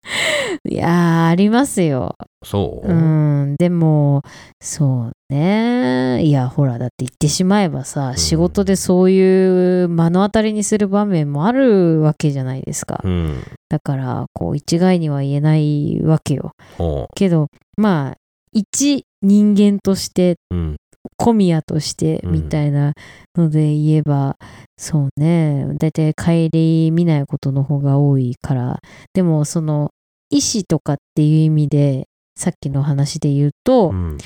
[0.69, 2.17] いやーありますよ。
[2.45, 4.23] そう、うんでも
[4.61, 6.23] そうね。
[6.23, 8.17] いやほらだって言ってしまえばさ、ん。
[8.17, 13.43] 仕事でそういう目の当たりにする場面もあるわけじゃないですか、うん。
[13.69, 16.53] だからこう一概には言えないわけよ。
[16.79, 18.17] ほけどまあ
[18.53, 20.77] 一人間としてううん。
[21.19, 22.33] 小宮としてうん。
[22.33, 22.93] みたいな
[23.37, 24.37] ので言えば、
[24.77, 25.67] そうね。
[25.79, 26.51] 大体顧
[26.93, 28.81] みないことの方が多いから。
[29.15, 29.93] でもその
[30.31, 34.19] 意思とかっていう意味でさっきの話で言うと、うん。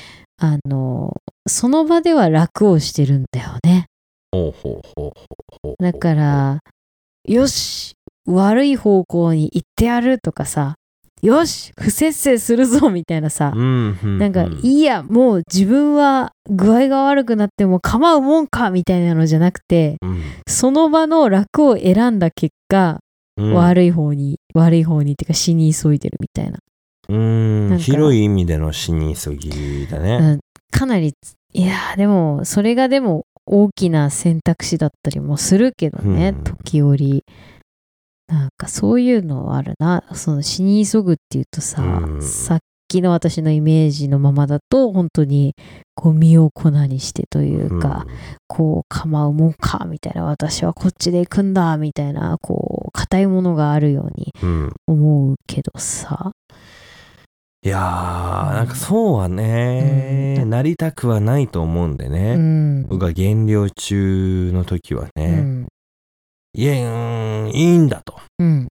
[0.43, 1.13] あの
[1.47, 3.85] その場では楽をしてるんだよね。
[5.79, 6.59] だから
[7.27, 7.93] よし
[8.25, 10.75] 悪い方向に行ってやるとかさ
[11.21, 20.23] よし不節制するぞみたいなさ、うんうんなんか、うんいいや、もう自分は具合が悪くなっても構うもんかみたいなのじゃなくて、うん。
[20.47, 22.99] その場の楽を選んだ結果、うん
[23.53, 26.59] 悪い方に、悪い方にっていうか死に急いでるみたいな。
[27.09, 27.17] う
[27.73, 30.17] ん広い意味での死に急ぎだね。
[30.17, 30.39] うん
[30.71, 31.13] かなり、
[31.53, 37.25] いやーでも、それがでも大きな選択肢だったりもするけどね、うん時折。
[38.27, 40.03] なんかそういうのあるな。
[40.13, 42.59] その死に急ぐっていうとさ、うんさっ
[42.91, 45.55] きの私のイメージのままだと、本当に
[45.95, 48.05] こう身を粉にしてというか、
[48.47, 54.63] こう構うもんかみたいな私はこっちで行くんだみたいなこう硬いものがあるようにうん。
[54.63, 56.31] うん思うけどさ。
[57.63, 60.49] いやーなんかそうはね、うん。
[60.49, 65.67] なりたくはないと思うんでうね、ん、僕が減量中の時はうね、ん。
[66.53, 68.19] いやうんいいんだと。
[68.39, 68.67] うん。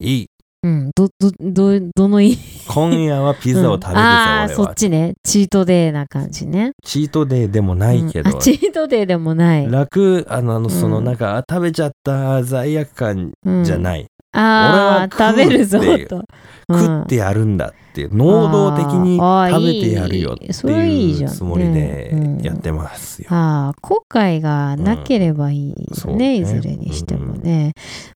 [0.00, 0.26] いい
[0.64, 0.90] うん。
[0.96, 3.98] どどどどのいい今夜はピザを食べるぜ、うん。
[3.98, 5.14] ああそっちね。
[5.22, 6.72] チートデーな感じね。
[6.82, 8.36] チートデーでもないけど、うん。
[8.38, 11.04] あチートデーでもない、楽あのあのそのうん。
[11.04, 16.24] なんか、あ食べちゃった罪悪感うんじゃない、ああ食べるぞと。
[16.70, 21.30] 食ってやるんだって能動的に食べてやるよっていいそれいいいじゃん。
[21.30, 22.38] うつもりでうん。
[22.40, 23.28] やってますよ。
[23.30, 25.94] ああ後悔がなければいいよね,、うん。
[25.94, 26.36] そうね。
[26.36, 27.72] いずれにしてもね、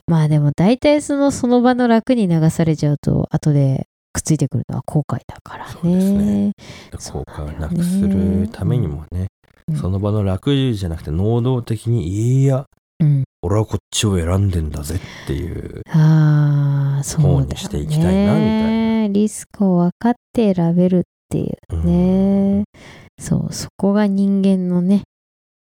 [0.07, 6.24] まあでも大体そのその場の楽に流されちゃうと後でくっついてくるのは後悔だからそうですね。
[6.46, 6.52] ね
[7.12, 9.26] 効果をなくするためにもね、
[9.68, 9.76] うん。
[9.76, 12.09] その場の楽じゃなくて能動的に
[12.42, 12.64] いや
[13.00, 15.83] うん俺はこっちを選んでんだぜっていう。
[15.90, 17.44] ああそうだよね。
[17.44, 21.85] 方にしていきたいなみたいリスクを分かって選べるっていう。
[21.85, 22.64] ね、
[23.20, 25.03] そうそこが人間のね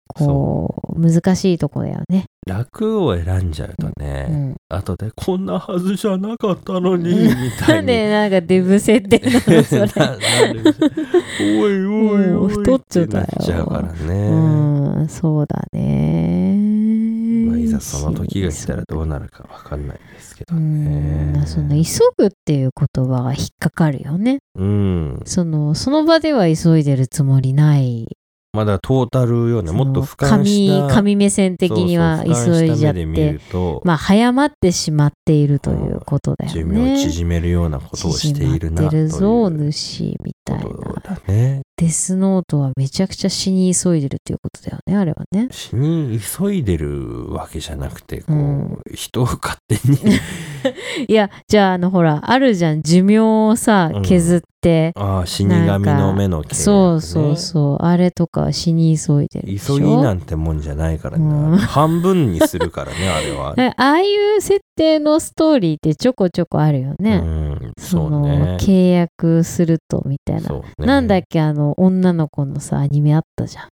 [0.08, 7.42] こう難しいとこだよね、楽を選んじゃうとうね、ん、後でこんなはずじゃなかったのにうん。
[7.42, 9.82] みた ないんにでなんかデブ設定なのそれ。
[11.60, 17.17] おいおいおいもう太っちゃったよてなっちゃうからね、うん、そうだね。
[17.78, 24.38] まあ、その時が来たらどうなるかわかんないですけどうん、ねその急ぐっていう言葉が引っかかるよね。
[24.54, 28.18] うんそのその場では急いでるつもりない
[28.52, 30.94] まだトータルよね、もっと俯瞰神した。
[30.94, 36.98] 神目線的には急いじゃってると、まあ早まってしまっているということだよ寿命をね。
[36.98, 40.64] 縮めるようなことをしているなという縮まってるぞ主みたいな。
[40.64, 41.62] だね。
[41.78, 45.46] デスノートはめちゃくちゃ死に急いでるっていうことだよねあれはね。
[45.52, 50.16] 死に急いでるわけじゃなくて、こう、うん人を勝手に
[51.06, 61.24] いやじゃああのほらあるじゃん寿命をさうん削って、ああ、死神の目のね、そうそうそうあれとかは死に急いでる急ぎなんてもんじゃないからね。
[61.24, 63.54] うん半分にするからね、 あれは。
[63.56, 64.04] えああい
[64.36, 67.22] う設定のストーリーってちょこちょこあるよね。
[67.24, 68.56] うん、そそうのね。
[68.60, 70.50] 契約するとみたいな。
[70.50, 73.68] ねなんだっけあの女の子のさアニメあったじゃん。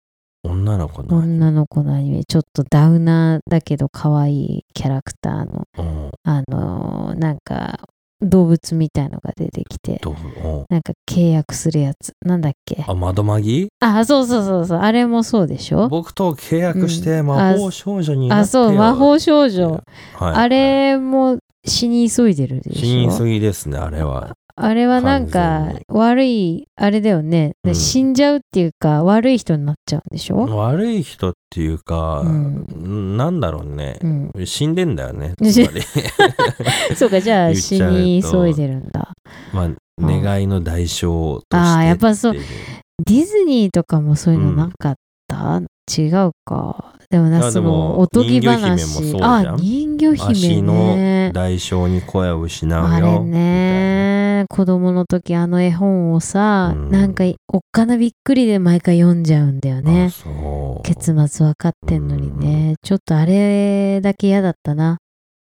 [0.47, 1.17] 女の子の。
[1.17, 2.25] 女の子のアニメ。
[2.25, 6.11] ちょっとダウナーだけど可愛いキャラクターのうん。
[6.25, 7.81] あのーなんか
[8.21, 10.01] 動物みたいのが出てきて。
[10.71, 12.13] なんか契約するやつ。
[12.25, 12.85] なんだっけ？
[12.87, 15.89] あ、窓マギあそうそうそうそうあれもそうでしょ？
[15.89, 17.27] 僕と契約してうん。
[17.27, 19.83] 魔法少女になってよ、あそう魔法少女、
[20.15, 20.35] はい。
[20.37, 22.81] あれも死に急いでるでしょ？
[22.81, 24.33] 死に急ぎですね、あれは。
[24.57, 27.75] あれはなんか悪いあれだよね、うん。
[27.75, 33.17] 死んじゃうっていうか悪い人になっちゃうんでしょ、悪い人っていうか、うん。
[33.17, 33.99] なんだろうね。
[34.03, 34.07] う。
[34.07, 35.35] ん、死んでんだよね。
[35.43, 35.81] つしまり。
[36.95, 39.13] そうかじゃあ死に急いでるんだ。
[39.53, 44.95] まあ、願いの代償としてあーやっぱそうディズニーとかもそういうのなかっ
[45.27, 48.59] た、違うかでもいなそのおとぎ話。
[48.59, 49.55] 人魚姫もそうじゃん。
[49.55, 52.87] あ人魚姫足のね代償に声を失うよ。
[52.89, 54.47] あれね。
[54.49, 56.91] 子供の時あの絵本をさ、うん。
[56.91, 60.11] なんかおっかなびっくりで毎回読んじゃうんだよね。
[60.85, 64.99] 結末分かってんのにね、ちょっとあれだけ嫌だったな、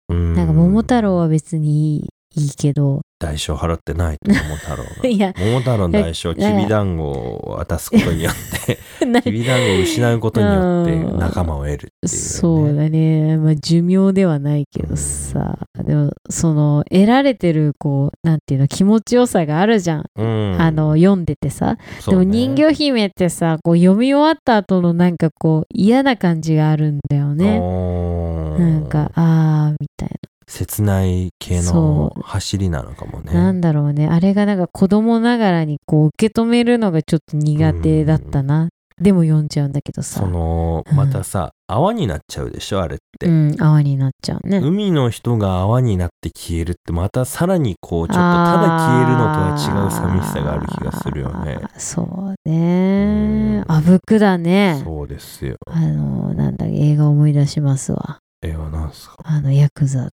[0.09, 0.35] うん。
[0.35, 3.01] なんか桃太郎は別にいいけど。
[3.19, 4.91] 代償払ってないと桃太郎が。
[5.07, 8.35] いや桃太郎の代償きびだんごを渡すことによっ
[8.67, 11.19] て なきびだんごを失うことによってうん。
[11.19, 21.79] 仲間を得るっていう、ね、そうだね、まあ、寿命ではないけどさ、でもその得られてるこうなんていうの気持ちよさがあるじゃん、うん、あの読んでてさ、ね。
[22.07, 27.61] でも人魚姫ってさこう読み終わった後のなんかこう嫌な感じがあるんだよね。
[27.61, 30.09] なんかあーみたい
[30.51, 32.21] 切ない系そのう。
[32.23, 33.33] 走りなのかもね。
[33.33, 34.09] な、なんだろうね。
[34.09, 38.69] あれがなんか子供ながらにこう受け止めるのがちょっと苦手だったな、
[39.01, 40.21] でも読んじゃうんだけどさ。
[40.21, 40.97] そのうん。
[40.97, 42.83] またさ、泡になっちゃうでしょ？
[42.83, 44.59] あれって、うん泡になっちゃうね。
[44.59, 51.61] 海の人が泡になって消えるってまたさらにこうちょっとただ消えるのとは違う寂しさがある気がするよね。
[51.79, 53.63] そうね。
[53.67, 53.73] うん。
[53.73, 54.83] あぶくだね。
[54.85, 55.57] そうですよ。
[55.67, 58.19] あのなんだ映画思い出しますわ。
[58.43, 59.17] えはなんすか？
[59.23, 60.09] あのヤクザ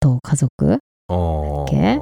[0.00, 0.78] と家族？
[1.08, 1.64] あー。
[1.66, 2.00] け？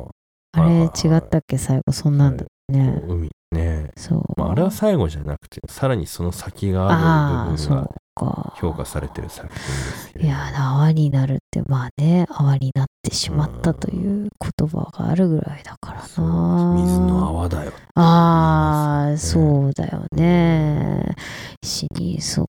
[0.52, 1.58] あれ違ったっけ？
[1.58, 3.02] 最後そんなんだね。
[3.06, 4.22] 海ね、そう。
[4.36, 21.14] まあ、あれは最後じゃなくてさらにその先がある部分がか評価されてる作品ですいや泡になるってまあね泡になってしまったという言葉があるぐらいだからそうな水の泡だよああ、言いますよねそうだよね。
[21.64, 22.46] 死に即、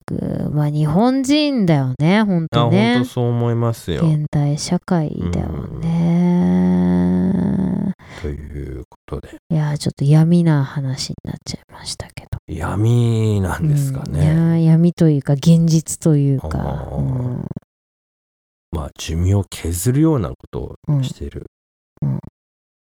[0.52, 3.06] まあ日本人だよね、本あ本当ね当。
[3.06, 5.48] そう思いますよ現代社会だよ
[5.80, 7.94] ね。
[8.22, 12.27] ということでいや、ちょっと闇な話になっちゃいましたけど。
[12.48, 14.14] 闇なんですかうん。
[14.14, 16.88] ね、いや闇というか、現実というか。
[16.92, 17.46] うん。
[18.72, 21.48] まあ寿命を削るようなことうんをしている、
[22.02, 22.20] うん。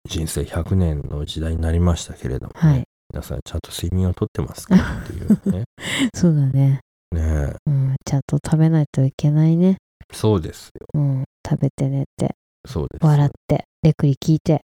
[0.07, 2.69] 人生100年の時代になりましたけれども、ね。
[2.69, 2.83] はい。
[3.13, 5.63] 皆さんちゃんと睡眠をとってますかっていうね。
[6.13, 6.81] そうだね。
[7.11, 9.77] ねうん、ちゃんと食べないといけないね。
[10.11, 10.87] そうですよ。
[10.93, 12.35] うん、食べて寝て、
[12.65, 14.61] そうです笑って、レクリ聞いて。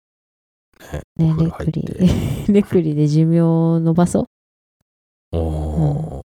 [1.17, 1.81] ね、ねレクリ、
[2.47, 4.25] レクリで寿命を伸ばそう。
[5.31, 6.21] おー。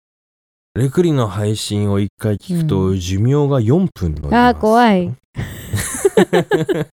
[0.80, 5.12] レクリの配信を一回聞くと、寿命が4分のあー怖い。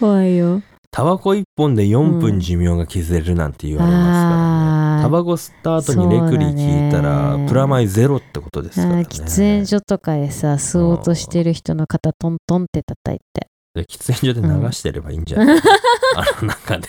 [0.00, 0.62] 怖いよ。
[0.90, 2.18] タバコ1本で4うん。
[2.20, 7.48] 分寿命が削れるなんて言われますからね、タバコ吸った後にレクリ聞いたら、ね。
[7.48, 9.02] プラマイゼロってことですからね。
[9.02, 13.48] 喫煙所とかでさ、吸おうとしてる人の肩トントンって叩いて。
[13.74, 15.58] で喫煙所で流してればいいんじゃない、
[16.16, 16.88] あの中で、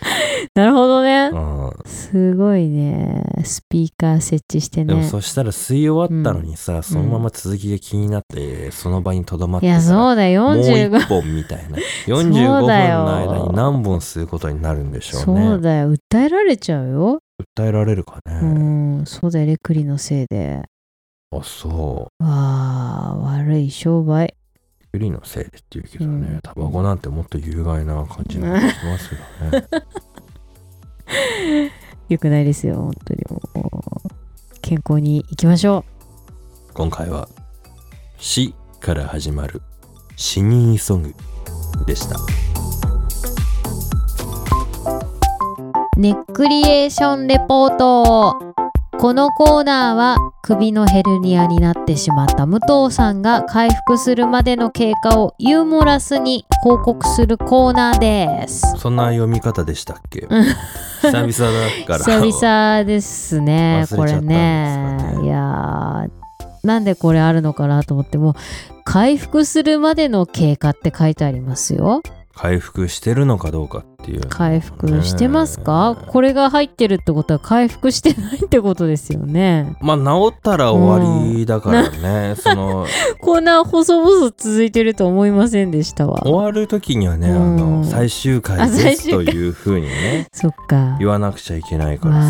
[0.54, 1.36] なるほどねう。
[1.36, 3.22] んすごいね。
[3.44, 4.86] スピーカー設置してね。
[4.86, 10.42] でもそしたら吸い終わったのにさ、そのまま続きが気になって、その場にとどまっていや、そうだよ。
[10.42, 15.92] もう45 1本みたいな 45分の間に何本吸うことになるんでしょうそうねだよ。
[15.92, 17.20] 訴えられちゃうよ。
[17.58, 18.46] 訴えられるかね、う
[19.02, 19.46] ん、そうだよ。
[19.46, 20.62] レクリのせいで。
[21.36, 24.34] あそうわあ、悪い商売。
[24.94, 26.40] ユリのせいでって言うけどね、うん。
[26.40, 29.18] タバコなんてもっと有害な感じ がしますよ
[29.50, 29.66] ね。
[32.08, 33.24] よくないですよ、本当に。
[33.28, 33.40] もう。
[34.62, 35.84] 健健康にいきましょ
[36.72, 37.28] 今回は
[38.18, 39.62] 「死」から始まる
[40.16, 41.14] 「死に急ぐ」
[41.86, 42.16] でした。
[42.16, 42.18] う
[45.96, 48.54] ネックリエーションレポート
[48.98, 58.62] このコーナーは首のヘルニアになってしまった武藤さんが回復するまでの経過をユーモラスに報告するコーナーです。
[58.78, 60.20] そんな読み方でしたっけ？
[60.20, 60.44] う ん
[61.26, 62.20] 久々だから。
[62.20, 64.96] 久々ですねこれね。
[64.96, 65.24] ね。
[65.24, 66.10] いやー
[66.66, 68.34] なんでこれあるのかなと思っても
[68.84, 72.00] 回復するまでの経過って書いてありますよ
[72.36, 76.06] 回復してるのかどうかっていう、回復してますか、ね。
[76.08, 79.76] これが入ってるってことは回復してないってことですよね。
[79.80, 82.86] まあ治ったら終わりだからね、その
[83.22, 86.22] こんな細々続いてると思いませんでしたわ。
[86.22, 87.56] 終わる時にはね、あうん。
[87.56, 90.96] の最終回あですというふうにねそっか。
[90.98, 92.20] 言わなくちゃいけないからわ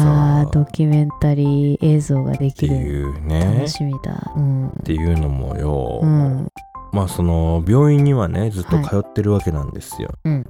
[0.41, 3.55] あさドキュメンタリー映像がでってきるいうね。
[3.57, 4.33] 楽しみだ。
[4.37, 4.69] うん。
[4.69, 6.49] っていうのもよ、うん
[6.95, 10.11] まあその病院にはねずっと通ってるわけなんですよ。
[10.25, 10.47] うん。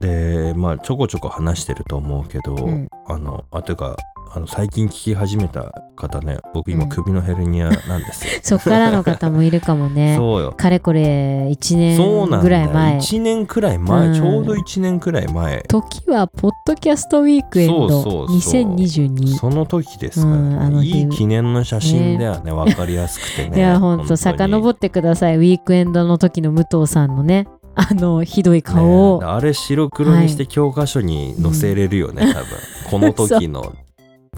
[0.00, 2.88] でまあちょこちょこ話してると思うけど、うん。
[3.06, 3.96] あのあというか
[4.30, 6.88] あの最近聞き始めた方ね僕今うん。
[6.88, 8.32] 首のヘルニアなんですよ。
[8.42, 10.14] そっからの方もいるかもね。
[10.18, 10.52] そうよ。
[10.52, 12.42] かれこれ1そうなんだよ。
[12.42, 14.14] 年ぐらい前1年くらい前、うん。
[14.14, 15.64] ちょうど1年くらい前。
[15.68, 17.88] 時はポッドキャストウィークエンド。
[17.88, 18.36] そうそうそう。
[18.36, 22.52] 2022その時ですから、うんいい記念の写真だよね。
[22.52, 23.58] 分かりやすくてね。
[23.58, 25.36] いやほんと遡っってください。
[25.36, 32.44] ウィークエンドの時の武藤さんのねあのひどい顔を、あれ白黒にして教科書に載せれるよね、多分。
[32.90, 33.72] この時の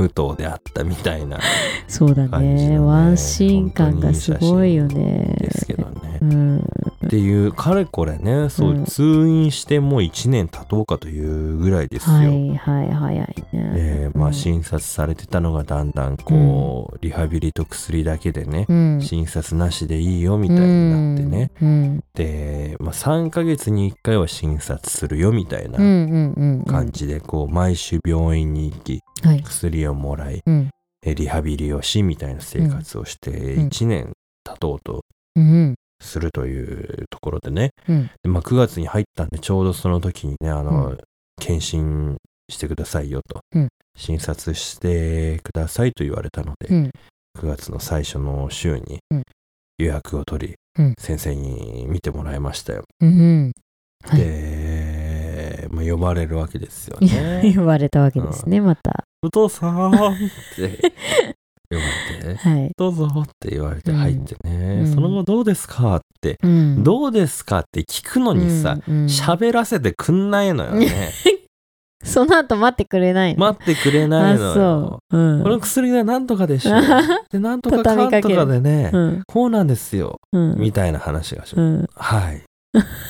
[0.01, 1.39] 武藤であったみたいな
[1.87, 2.69] そうだね。
[2.69, 5.37] ねワンシーン感がすごいよね。
[5.39, 6.19] ですけどね。
[6.23, 6.59] うん。
[7.07, 8.85] っていうかれこれねそう、うん。
[8.85, 12.17] 通院してもう1年経とうかというぐらいですよ。
[12.17, 14.35] はいはい早いねでまあうん。
[14.35, 19.01] 診察されてたのがだんだんこう、リハビリと薬だけでね、うん。
[19.03, 22.05] 診察なしでいいよみたいになってね、うん。
[22.15, 26.65] で、まあ、3ヶ月に1回は診察するよみたいなうんうんうんうん。
[26.65, 29.43] 感じでこう毎週病院に行きはい。
[29.43, 30.71] 薬をもらいうん。
[31.03, 33.69] えリハビリをしみたいな生活をしてうん。
[33.69, 34.13] 1年
[34.45, 35.05] 経とうと
[35.37, 38.11] うんするというところでね、うん。
[38.23, 40.99] でまあ、9月に入ったんでちょうどその時にねあの、う
[41.39, 42.17] 検診
[42.49, 43.69] してくださいよと、うん。
[43.97, 46.91] 診察してくださいと言われたので、うん。
[47.39, 49.23] 9月の最初の週にうん。
[49.79, 50.95] 予約を取り、うん。
[50.99, 52.85] 先生に見てもらいましたよ。
[53.01, 53.53] うん
[54.05, 54.21] はい。
[54.21, 57.41] で、まあ、呼ばれるわけですよね。
[57.55, 59.93] 言われたわけですねまたお父さんっ
[60.57, 60.93] て。
[61.73, 61.83] 呼ば
[62.29, 64.93] れて、はいどうぞって言われてうん入ってね、うん。
[64.93, 65.97] その後どうですか？
[65.97, 67.61] って、うんどうですか？
[67.61, 69.07] って聞くのにさ、うんうん。
[69.07, 71.13] 喋らせてくんないのよね。
[72.03, 73.41] その後待ってくれないの。
[73.41, 74.99] 待ってくれないのよ。
[75.11, 76.71] この薬がなんとかでしょ。
[77.31, 79.23] で、なんとかかんとかでね、うん。
[79.27, 80.19] こうなんですよ。
[80.33, 80.59] うん。
[80.59, 82.43] みたいな話がしはい。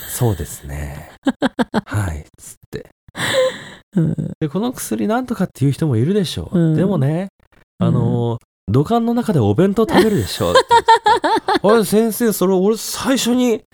[0.08, 1.12] そうですね。
[1.86, 2.24] はい。
[2.36, 2.88] つって。
[3.96, 6.58] うんで、この薬なんとかっていう人もいるでしょう。
[6.58, 7.28] うんでもね、
[7.78, 11.60] あのー土管の中でお弁当食べるでしょって言って。
[11.66, 13.64] あれ、先生、それ俺最初に、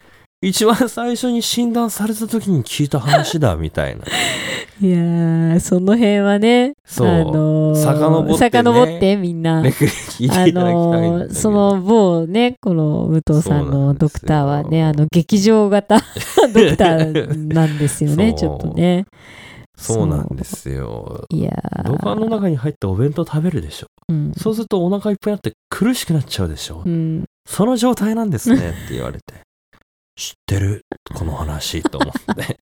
[0.42, 4.04] 一番最初に診断された時に聞いた話だ、みたいな。
[4.78, 7.08] いやーその辺はねそう。
[7.08, 8.38] あのー遡ってね。
[8.38, 9.62] 遡ってみんな。
[9.62, 15.96] ね、聞いあていただきたいんだのーその某ねこの武藤さんのドクターはねあの劇場型
[16.52, 19.06] ドクターなんですよね ちょっとね。
[19.78, 21.24] そうなんですよ。
[21.30, 21.84] いやー。
[21.84, 23.86] 土管の中に入ってお弁当食べるでしょ。
[24.10, 24.32] うん。
[24.36, 26.82] そうするとお腹いっぱいになって苦しくなっちゃうでしょ。
[26.84, 27.24] うん。
[27.48, 29.46] その状態なんですねって言われて。
[30.16, 30.82] 知ってる？
[31.14, 32.58] この話と思って。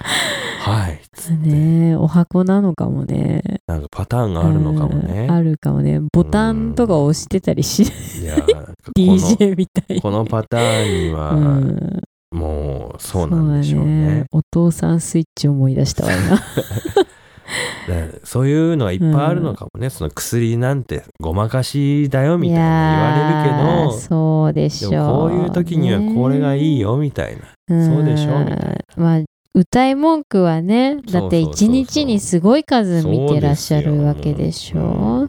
[0.60, 1.00] はい。
[1.12, 1.48] つって。
[1.48, 5.30] ねお箱なのかもねなんかパターンがあるのかもねうん。
[5.30, 7.82] あるかもねボタンとか押してたりし
[8.22, 8.66] いや、 この
[8.96, 14.26] DJ みたいこのパターンには、うんもうそうなんでしょうそうだね。
[14.32, 16.42] お父さんスイッチ思い出したわ今で
[18.24, 19.90] そういうのがいっぱいあるのかもね。
[19.90, 27.76] その薬なんてごまかしだよみたいな言われるけど、そうでしょう、でもこういう時にはこれがいいよみたいな。
[27.76, 28.76] ねそうでしょみたいな。
[28.96, 29.22] まあ
[29.54, 35.26] 歌い文句はねだって一日にすごい数見てらっしゃるわけでしそうょ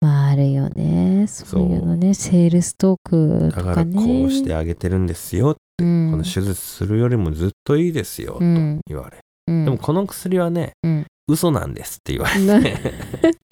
[0.00, 1.26] まああるよね。
[1.28, 5.56] そういうのねセールストークだからとかねこうしてあげてるんですよ。
[5.78, 6.10] うん。
[6.10, 8.80] この手術するよりもずっといいですよ、うん。
[8.84, 9.18] と言われ。
[9.46, 9.64] うん。
[9.64, 12.76] でもこの薬はね、うん嘘なんですって言われなて。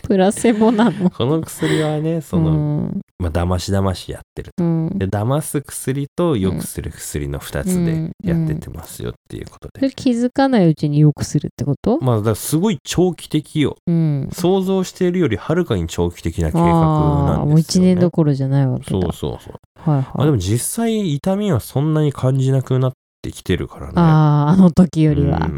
[0.02, 2.54] プラセボなのこの薬はね、その、う
[2.86, 4.50] んまあ、騙し騙しやってる。
[4.58, 4.98] うん。
[4.98, 9.80] で、騙す薬と良くする薬の2つでやってってますよっていうことで。
[9.80, 11.98] それ気づかないうちによくするってこと？
[12.02, 13.76] まあ、だからすごい長期的よ。
[13.86, 14.28] うん。
[14.32, 17.88] 想像しているよりはるかに長期的な計画あなんですよ、ね。
[17.90, 18.90] 一年どころじゃないわけだ。
[18.90, 19.90] そうそうそう。
[19.90, 20.04] はいはい。
[20.16, 22.92] まあでも実際痛みはそんなに感じなくなっ
[23.22, 23.92] てきてるからね。
[23.96, 25.48] ああ、あの時よりは。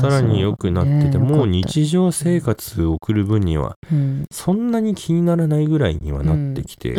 [0.00, 6.96] さらに良くなってて、ねもう日常生活を送る分にはうん、そんなに気にならないぐらいにはなってきてる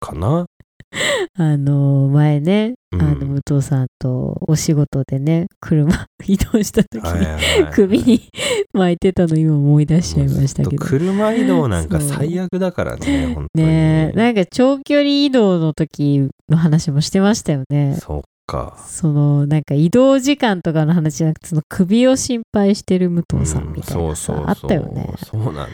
[0.00, 0.46] かな？
[1.38, 3.00] あの前ね、うん。
[3.00, 7.26] あの武藤さんとお仕事でね車 移動した時に、
[7.72, 8.28] 首に
[8.72, 10.84] 巻いてたの今思い出しちゃいましたけど。
[10.84, 13.66] 車移動なんか最悪だからね、本当に。
[13.66, 14.16] ねえ。
[14.16, 17.96] なんか長距離移動の時の話もしてましたよね。
[18.00, 18.20] そっ
[18.50, 18.76] か。
[18.86, 25.68] そのなんか移動時間とかの話じゃなくてその首を心配してる武藤さんみたいなさ、うんあったよねそうなんだよ。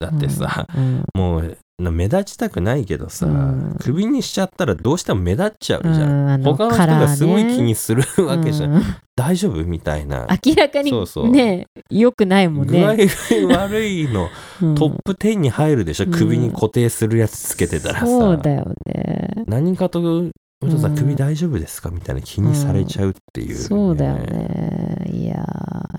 [0.00, 6.42] だってさ、うんもうな目立ちたくないけどさ、うん首にしちゃったらどうしても目立っちゃうじゃん。
[6.42, 8.74] の他の人がすごい気にするわけじゃん。
[8.74, 8.82] うん
[9.16, 10.28] 大丈夫みたいな。
[10.46, 13.08] 明らかにそうそうね良くないもん具合ね、
[13.50, 14.28] 悪いの、
[14.62, 18.06] うんトップ10に入るでしょ、うん首に固定するやつつけてたらさ。
[18.06, 20.24] そうだよね何かと、
[20.60, 21.90] お父さんうん首大丈夫ですか？
[21.90, 24.14] みたいな気にされちゃうっていう、そうだよ。
[24.16, 25.10] ね。
[25.12, 25.44] いや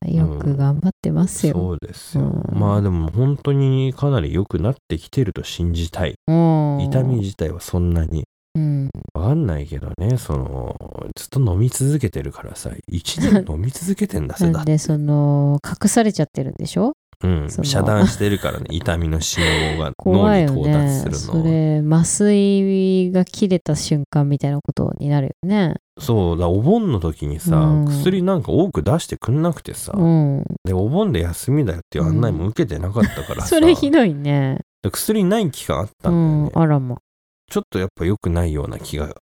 [0.06, 1.54] ー、よく頑張ってますよ。
[1.54, 2.24] そうですよ。
[2.24, 6.16] うんまあでも本当にかなり良くなってきてると信じたい。
[6.28, 8.90] うん痛み自体はそんなにうん。
[9.14, 10.76] わかんないけどね、その、
[11.16, 14.78] ずっと飲み続けてるからさ、1年 飲み続けてんだぜ、だって。
[14.80, 16.94] その、隠されちゃってるんでしょ？
[17.22, 19.44] うん、遮断してるからね、 痛みの信
[19.78, 20.90] 号が脳に到達ね。
[20.90, 21.18] するの。
[21.18, 25.76] それ、麻酔が切れた瞬間みたいなことになるよね。
[26.00, 30.44] そうだ、お盆の時にさ、うん薬なんか多く出してくんなくてさ、うん。
[30.64, 34.60] で、お盆で休みだよっていう案内も受けてなかったからさ、 それひどいね。
[34.82, 36.52] で薬ない期間あったうんだよね。
[36.56, 36.60] ん。
[36.64, 36.98] あらま。
[37.52, 39.14] ちょっとやっぱ良くないような気が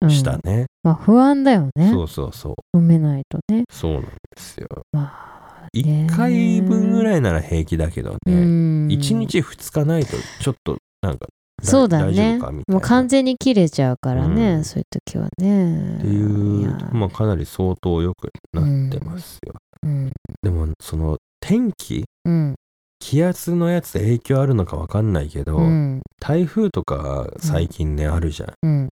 [0.00, 0.66] うんしたね。
[0.82, 2.02] まあ、不安だよねそ。
[2.02, 2.78] うそうそう。
[2.78, 3.64] 飲めないとね。
[3.70, 4.66] そうなんですよ。
[4.92, 5.33] まあ、ね
[5.74, 8.88] 1回分ぐらいなら平気だけどうね、ん。
[8.88, 11.26] 1日2日ないとちょっとなんか
[11.62, 15.96] だそうだ大ね丈夫かみたいなもう完全に切れちゃうからね、うんそういう時はね。
[15.98, 20.12] っていうやまあかなり相当良くなってますよ、うん。
[20.42, 22.54] でもその天気うん。
[23.00, 26.00] 気圧のやつ影響あるのか分かんないけど、うん。
[26.20, 28.88] 台風とか最近ね、あるじゃんうん。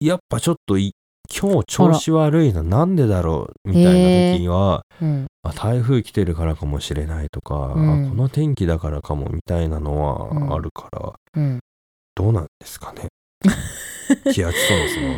[0.00, 0.92] やっぱちょっとい
[1.26, 3.90] 今日調子悪いのなんでだろうみたいな
[4.34, 5.26] 時には、うん。
[5.42, 8.06] あ台風来てるからかもしれないとか、うん。
[8.06, 10.48] あこの天気だからかもみたいなのうん。
[10.48, 11.60] はあるから、うん。
[12.14, 13.08] どうなんですかね？
[14.32, 15.16] 気圧とのその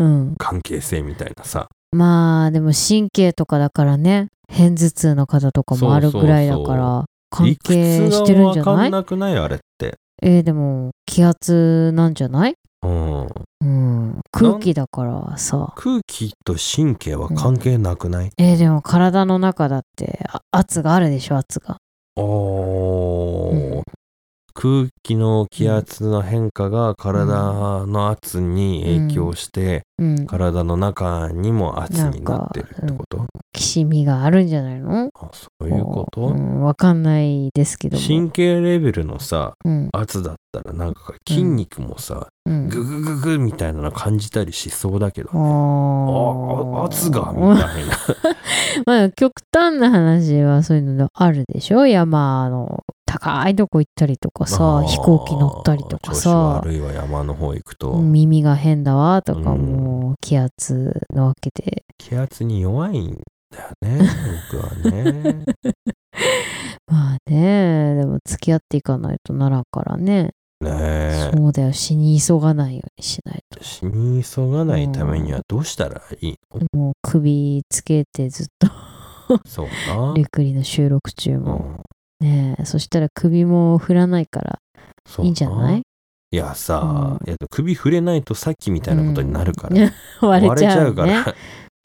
[0.00, 0.34] うん。
[0.38, 1.68] 関係性みたいなさ。
[1.92, 9.36] まあ、でも神経とかだからね、片頭痛の方とかもあるぐらいだから、関係してるんじゃ理屈が分かなんいなくない？
[9.38, 9.94] あれって。
[10.22, 12.54] えーでも、気圧なんじゃない？
[12.82, 13.28] うん
[13.60, 14.20] うん。
[14.30, 15.72] 空気だからさ。
[15.76, 21.78] 空気と神経は関係なくない、えーでも体の中だってあ圧があるでしょ、圧が。
[22.16, 22.87] おーうん
[24.60, 30.26] 空気の気圧の変化が体の圧に影響して、うん。
[30.26, 35.10] 体の中にも圧になってるってこと、きしみがあるんじゃないの？
[35.14, 38.04] あそういうこと、うん、わかんないですけども。
[38.04, 39.90] 神経レベルのさうん。
[39.92, 42.68] 圧だったらなんか筋肉もさ、うん。
[42.68, 47.96] ググググみたいなの感じたりしそうだけど、ああーあ圧がみたいな
[48.86, 51.86] まあ極端な話はそういうのであるでしょ？
[51.86, 64.10] 山の高いとこ行ったりとかあさー飛行機乗ったりとかさ悪いわ山の方行くと、耳が変だわとかうんも気圧なわけで、気圧に弱いんだよね
[64.52, 65.44] 僕はね。
[66.86, 70.32] まあねでも付き合っていかないとならんからね。
[70.60, 71.30] ねえ。
[71.34, 78.68] そうだよ死に急がないようにしない死に急がないためにはどうしたらいいの、ともう首つけてずっと。
[79.46, 84.58] そうな、ゆっくりの収録中も、うんねえそしたら首も振らないから
[85.22, 85.82] いいんじゃない？
[86.30, 87.28] いやさ、うん。
[87.28, 89.86] いや首触れないとさっきみたいなことになるから、う
[90.26, 91.34] ん割れちゃう,、ね、から。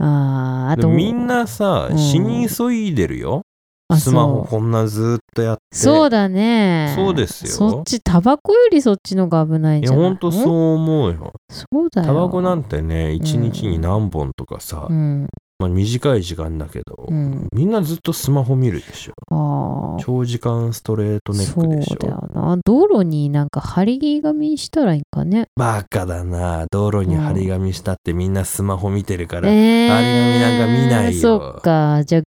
[0.00, 1.98] あーあとみんなさ、うん。
[1.98, 3.42] 死に急いでるよ。
[3.88, 5.62] あスマホこんなずっとやって。
[5.76, 6.92] そうだね。
[6.96, 7.50] そうですよ。
[7.50, 10.00] そっちタバコよりそっちのが危ないじゃない？
[10.04, 11.32] ほんとそう思うよ。
[11.50, 12.06] そうだよ。
[12.08, 15.28] タバコなんてね一日に何本とかさ、うん
[15.58, 17.48] まあ、短い時間だけど、うん。
[17.52, 19.96] みんなずっとスマホ見るでしょ。
[20.00, 22.58] 長時間ストレートネックでしそうだょよな。
[22.64, 25.46] 道路になんか張り紙したらいいんかね。
[25.56, 26.66] バカだな。
[26.72, 30.06] 道路に張り紙したってみんなスマホ見てるから、えー、張り
[30.40, 31.20] 紙なんか見ないよ。
[31.20, 32.02] そっか。
[32.04, 32.22] じゃあ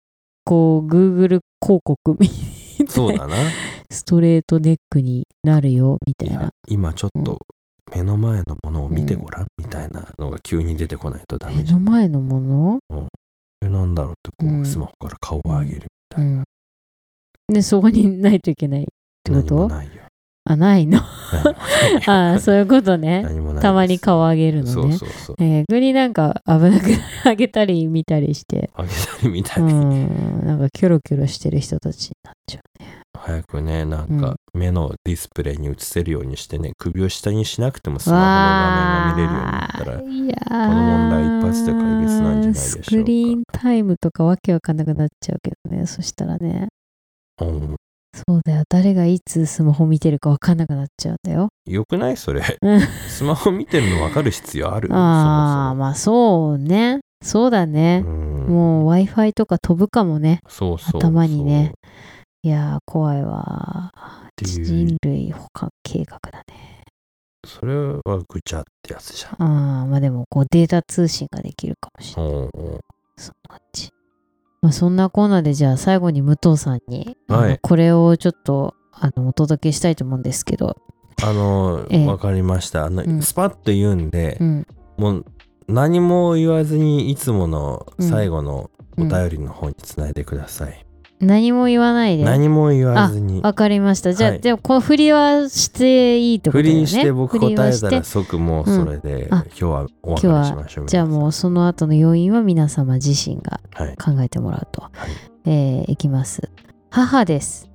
[0.44, 2.30] こう Google 広告み
[2.88, 3.36] そうだな。
[3.90, 6.52] ストレートネックになるよみたいな。
[6.68, 7.40] 今ちょっと
[7.94, 11.84] 目の前のものを見てごらん、みたいなのが急に出てこないとダメ目じゃん。
[11.84, 12.80] の前のもの？
[13.62, 14.66] えなんだろうってこう、うん。
[14.66, 16.42] スマホから顔を上げるみうたいな。
[16.42, 16.44] ん。
[17.54, 18.86] でそこにないといけないっ
[19.24, 19.68] てこと？
[19.68, 20.04] ないよ。
[20.48, 21.00] あないの？
[22.08, 23.26] ああそういうことね。
[23.62, 24.72] たまに顔上げるのね。
[24.72, 25.36] そうそうそう。
[25.40, 26.88] えー逆になんか危なく
[27.26, 28.70] 上げたり見たりして。
[28.78, 29.74] 上げたり見たうり。
[29.74, 30.46] ん。
[30.46, 32.60] なんかキョロキョロしてる人たちになっちゃ
[33.26, 34.22] 早くね、なんうん。
[34.22, 42.84] か目のディスプレイに映せるようにしてね、首を下にしなくてもスマホの画面が見れるようになったら、この問題一発で解決なんじゃないでしょうか。
[42.84, 46.68] スクリーンタイムとかわけわかんなくなっちゃうけどねそしたらね。
[47.42, 47.76] うん、
[48.14, 48.64] そうだよ。
[48.70, 51.50] 誰がいつスマホ見てるかわかんなくなっちゃうんだよ。
[51.66, 52.44] よくないそれ。
[52.62, 52.82] うん。
[53.10, 54.88] スマホ見てるの分かる必要ある？
[54.94, 57.00] ああまあそうね。
[57.24, 58.04] そうだそね。
[58.06, 60.42] うん、もう w i f i とか飛ぶかもね。
[60.48, 61.02] そうそうそう。
[61.02, 61.74] 頭にね。
[62.46, 63.92] いやー怖いわ。
[63.96, 64.66] っていう。
[64.66, 66.84] 人類保管計画だね。
[67.44, 69.42] それはぐちゃってやつじゃん。
[69.42, 72.32] ああまあでもこうデータ通信ができるかもしれない。
[72.34, 72.52] うんうん。
[73.18, 73.90] そんな感じ。
[74.62, 77.60] まあ、そんなコーナーでじゃあ最後に武藤さんに、はい。
[77.64, 80.78] これをちょっとあのお届けしたいと思うんですけど、
[81.24, 82.06] あの、ええ。
[82.06, 82.86] わかりました。
[82.86, 83.24] あの、うん。
[83.24, 84.68] スパッと言うんでう、ん、
[84.98, 85.26] もう
[85.68, 88.70] 何も言わずにいつもの最後の
[89.00, 90.86] お便りの方につないでください。
[91.20, 92.26] 何も言わないで。
[92.26, 93.42] 何も言わずに。
[93.42, 94.14] わかりました。
[94.14, 96.82] じゃあ、はいでもこの振りはしていいってこと振だよね。
[96.82, 100.86] りして僕答えたら即もうそれで、うんあ今日はお別れしましょう。
[100.88, 103.96] じゃあもうその後の要因は皆様自身がはい。
[103.96, 104.82] 考えてもらうと。
[104.82, 104.92] はい
[105.46, 106.50] えーいきます。
[106.90, 107.70] 母です。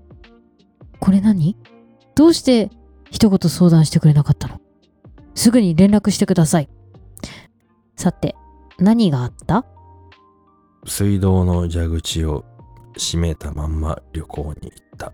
[1.01, 1.57] これ何？
[2.15, 2.71] どうして
[3.11, 4.61] 一言相談してくれなかったの？
[5.35, 6.69] すぐに連絡してください。
[7.97, 8.35] さて、
[8.79, 9.65] 何があった？
[10.87, 12.45] 水道の蛇口を
[12.99, 15.13] 閉めたまんま旅行に行った。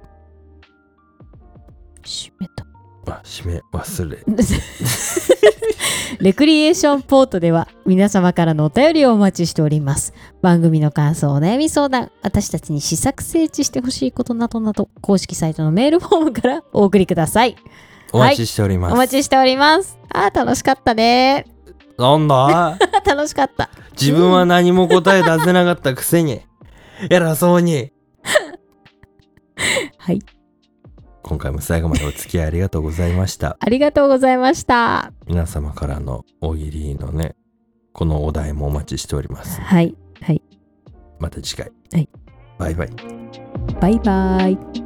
[2.03, 2.67] 閉めた。
[3.13, 4.19] あ、閉め忘れ。
[6.21, 10.15] レクリエーションポートでは皆様からのお便りをお待ちしております。
[10.41, 17.57] 番組の感想、お悩み相談、私たちに試作整地してほしいことなどなど、公式サイトのメールフォームからお送りください。
[18.13, 18.95] お待ちしております。
[18.95, 19.99] お待ちしております。
[20.13, 21.45] あー、楽しかったね。
[21.99, 22.79] なんだ？
[23.05, 23.69] 楽しかった。
[24.01, 26.41] 自分は何も答え出せなかったくせに。
[27.11, 27.93] 偉そうに。
[29.99, 30.21] はい。
[31.23, 33.57] 今回も最後までお付き合いありがとうございました。
[33.61, 35.13] ありがとうございました。
[35.27, 37.35] 皆様からの大喜利のね、
[37.93, 39.61] このお題もお待ちしております。
[39.61, 39.97] はい。
[40.21, 40.43] はい。
[41.19, 41.73] また次回。
[41.93, 42.09] はい
[42.59, 42.91] バイバイ。
[43.81, 44.86] バイバイ。